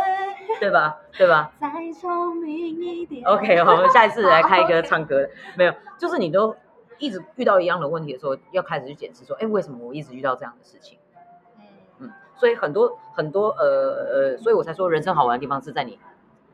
[0.59, 0.99] 对吧？
[1.17, 3.23] 对吧再聪明一点。
[3.25, 5.27] ？OK，好，我们下一次来开一个唱歌，
[5.57, 6.55] 没有，就是你都
[6.99, 10.99] 一直遇到一样的问题的时候，要开始去检视说，哎，为什么我一直遇到这样的事情？
[11.57, 11.63] 嗯，
[11.99, 15.97] 嗯，所以很多很多呃呃，所以我才说人生好玩的地方是在你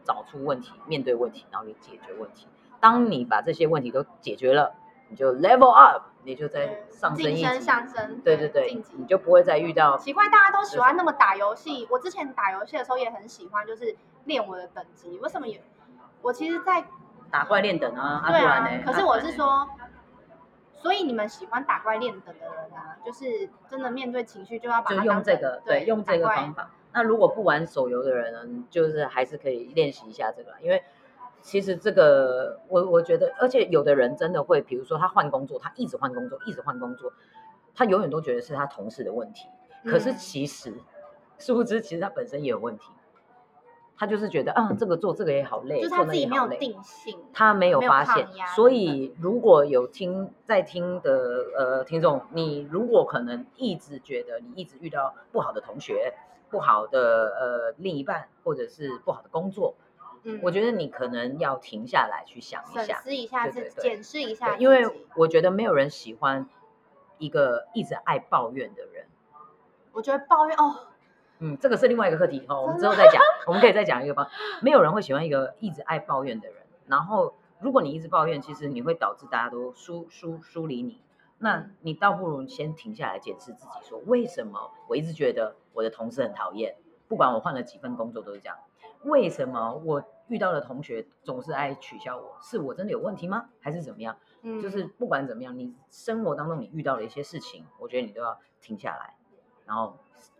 [0.05, 2.47] 找出问题、面对问题，然后你解决问题。
[2.79, 4.75] 当你把这些问题都解决了，
[5.09, 7.43] 你就 level up，你就在上升一级。
[7.59, 9.05] 上升，对对对你。
[9.05, 11.87] 就不会再遇到奇怪，大家都喜欢那么打游戏。
[11.89, 15.17] 我之前打游戏的时候也很喜欢，就是练我的等级。
[15.19, 15.61] 为什么也？
[16.21, 16.85] 我其实在，
[17.31, 18.67] 打怪练等啊，啊对啊？
[18.85, 19.67] 可是我是说，
[20.73, 26.69] 所以你们喜欢打怪练等的人啊，就是真的面对情绪就要把就它用这个对用这个方法。
[26.91, 30.83] 那如果不玩手游的人呢，就是还是可以练习一下这个，因为
[31.41, 37.11] 其实这个我我觉得，而且有的人真的会，比如说他换工作，他一直换工作，一直换工作，
[37.73, 39.47] 他永远都觉得是他同事的问题，
[39.85, 40.17] 可是嗯。
[40.17, 40.73] 其实
[41.37, 42.91] 殊不知，其实他本身也有问题。
[43.99, 46.79] 他就是觉得，啊，这个做这个也好累，就是他自己没有定。
[46.83, 49.15] 性，他没有发现，所以。
[49.19, 56.13] 如果有听在听的呃听众，你如果可能一直觉得你一直遇到不好的同学、
[56.51, 56.99] 不好的
[57.39, 59.73] 呃另一半，或者是不好的工作，
[60.23, 66.47] 嗯，我觉得你可能要停下来去想一审下，视一下自己，对对对检视一下因为我觉得没有人喜欢
[67.17, 69.05] 一个一直爱抱怨的人。
[69.91, 70.87] 我觉得抱怨哦，
[71.39, 74.27] 嗯，这个是另外一个课题哦，我们之后再讲，我们可以再讲一个方。
[74.61, 81.01] 没有人会喜欢一个一直爱抱怨的人，然后如果你一直抱怨，其实你会导致大家都疏疏疏离你。
[81.39, 86.75] 那嗯你倒不如先停下来检视自己，说为什么我一直觉得我的同事很讨厌，
[87.07, 88.57] 不管我换了几份工作都是这样。
[89.03, 92.37] 为什么我遇到的同学总是爱取笑我？
[92.41, 93.49] 是我真的有问题吗？
[93.59, 94.17] 还是怎么样？
[94.41, 99.15] 嗯，就是不管怎么样，你生活当中你遇到的一些事情，我觉得你都要停下来，
[99.65, 99.97] 然后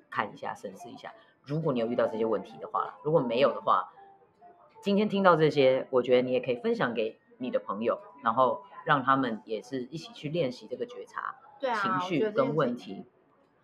[0.10, 1.14] 看一下、审视一下。
[1.44, 3.94] 如果你有遇到这些问题的话，如果没有的话，
[4.82, 13.06] 今天听到这些，我觉得你也可以分享给你的朋友，然后让他们也是一起去练习这个觉察、对啊，情绪跟问题。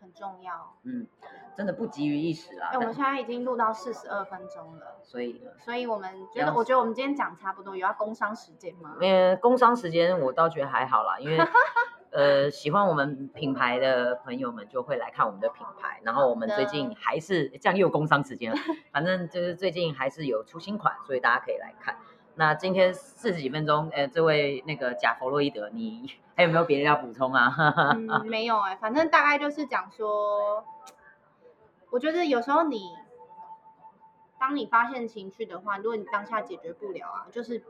[0.04, 0.76] 很重要。
[0.84, 1.08] 嗯，
[1.56, 2.72] 真的不急于一时啦。
[2.74, 8.98] 哎，我们现在已经录到四十二分钟了，所以，所以我们觉得，我觉得我们今天讲差不多，有要工商时间吗？
[9.00, 11.38] 呃，工商时间我倒觉得还好啦，因为
[12.12, 18.58] 呃，喜欢我们品牌的朋友们就会来看我们的品牌，然后我们最近还是这样又有工商时间了，
[18.92, 21.98] 反正就是最近还是有出新款，所以大家可以来看。
[22.36, 27.56] 那今天四十几分钟，呃，这位那个贾弗洛伊德，你还有没有别的要补充啊？
[27.96, 30.66] 嗯，没有哎、反正大概就是讲说，
[31.92, 32.90] 我觉得有时候你，
[34.40, 37.64] 当你发现情绪的话，如果你当下解决不了啊，就是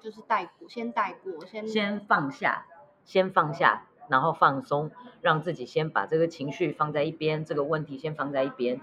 [0.00, 2.66] 就是带过，先带过，先先放下，
[3.04, 8.80] 先放下，然后放松，让自己先把这个情绪放在一边，这个问题先放在一边，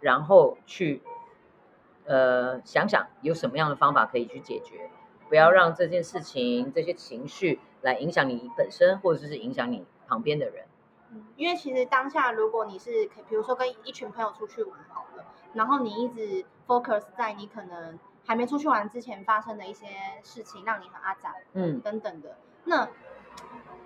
[0.00, 1.02] 然后去
[2.04, 4.90] 呃想想有什么样的方法可以去解决，
[5.28, 10.64] 不要让这件事情、这些情绪来影响你本身，或者是影响你旁边的人。
[11.12, 15.24] 嗯，因为其实当下如果你是可，比如说跟一群朋友出去玩好了，
[15.54, 19.86] 然后你一直 focus 在你可能还没出去玩之前发生的一些
[20.22, 22.88] 事情，让你很阿杂嗯，等等的，那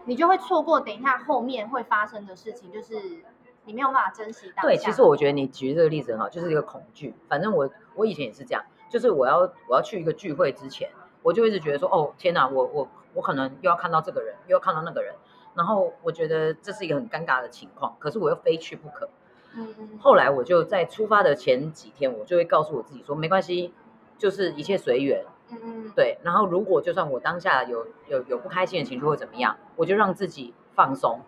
[0.05, 3.22] 你就会错过等一下后面会发生的事情，就是
[3.64, 4.62] 你没有办法珍惜当下。
[4.62, 7.14] 对，其实我觉得你举这个例子很好，就是一个恐惧。
[7.26, 10.90] 反正我我以前也是这样，就是我要我要去一个聚会之前，
[11.22, 15.14] 我就一直觉得说，哦天哪，我我我可能又要看到这个人，又要看到那个人，
[15.54, 19.08] 然后我觉得这是一个很尴尬的情况，可是我又非去不可。
[19.56, 23.72] 嗯嗯，后来我就在出发的前几天，我就会告诉我自己说，没关系，
[24.18, 25.24] 就是一切随缘。
[25.50, 31.20] 嗯嗯，对，然后如果就算我当下有有有不开心的情绪或怎么样，我就让自己放松。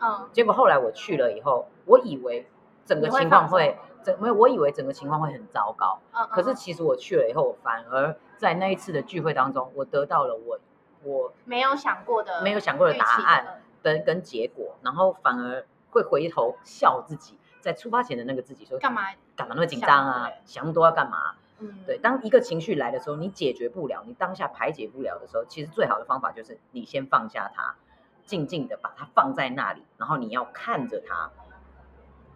[0.00, 2.48] 嗯结果后来我去了以后，我以为
[2.84, 6.00] 整个情况会整没有，我以为整个情况会很糟糕。
[6.12, 10.58] 嗯，可是嗯其实我去了以后，反而在那一次的聚会当中，我得到了我
[11.02, 19.02] 我没有想过的，没有想过的答案，跟跟结果，然后反而会回头笑自己，在出发前的那个自己说干嘛？
[19.36, 21.34] 干嘛那么紧张啊想那么多要干嘛？
[21.60, 27.74] 嗯，对，当一个情绪来的时候，你解决不了，你当下排解不了的时候，其实最好的方法就是你先放下它，
[28.24, 31.30] 静静的把它放在那里，然后你要看着它，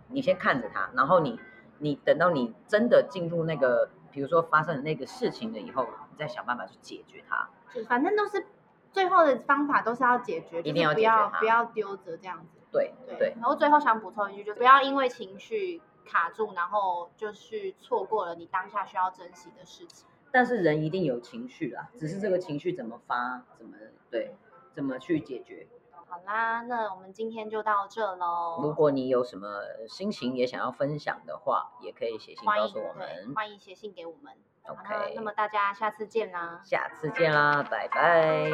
[0.09, 1.39] 你先看着它，然后你
[1.79, 7.49] 你等到你真的进入那个，比如说发生的那个事情了以后，你再想办法去解决它。
[7.75, 8.47] 就反正都是
[8.91, 12.59] 最后的方法都是要解决，一定要不要不要丢着这样子。
[12.71, 20.09] 对对，然后最后想补充一句，就是不要因为情绪卡住，然后就是错过了你当下需要珍惜的事情。
[20.31, 23.77] 但是人一定有情绪啦，只是这个情绪怎么发，怎么
[24.11, 24.35] 对，
[24.75, 25.69] 怎么去解决。
[26.09, 28.59] 好啦，那我们今天就到这喽。
[28.63, 33.07] 如果你有什么心情也想要分享的话，也可以写信告诉我们。
[33.27, 34.33] 对欢迎写信给我们。
[34.69, 36.61] ok 那么大家下次见啦。
[36.65, 38.51] 下次见啦拜拜。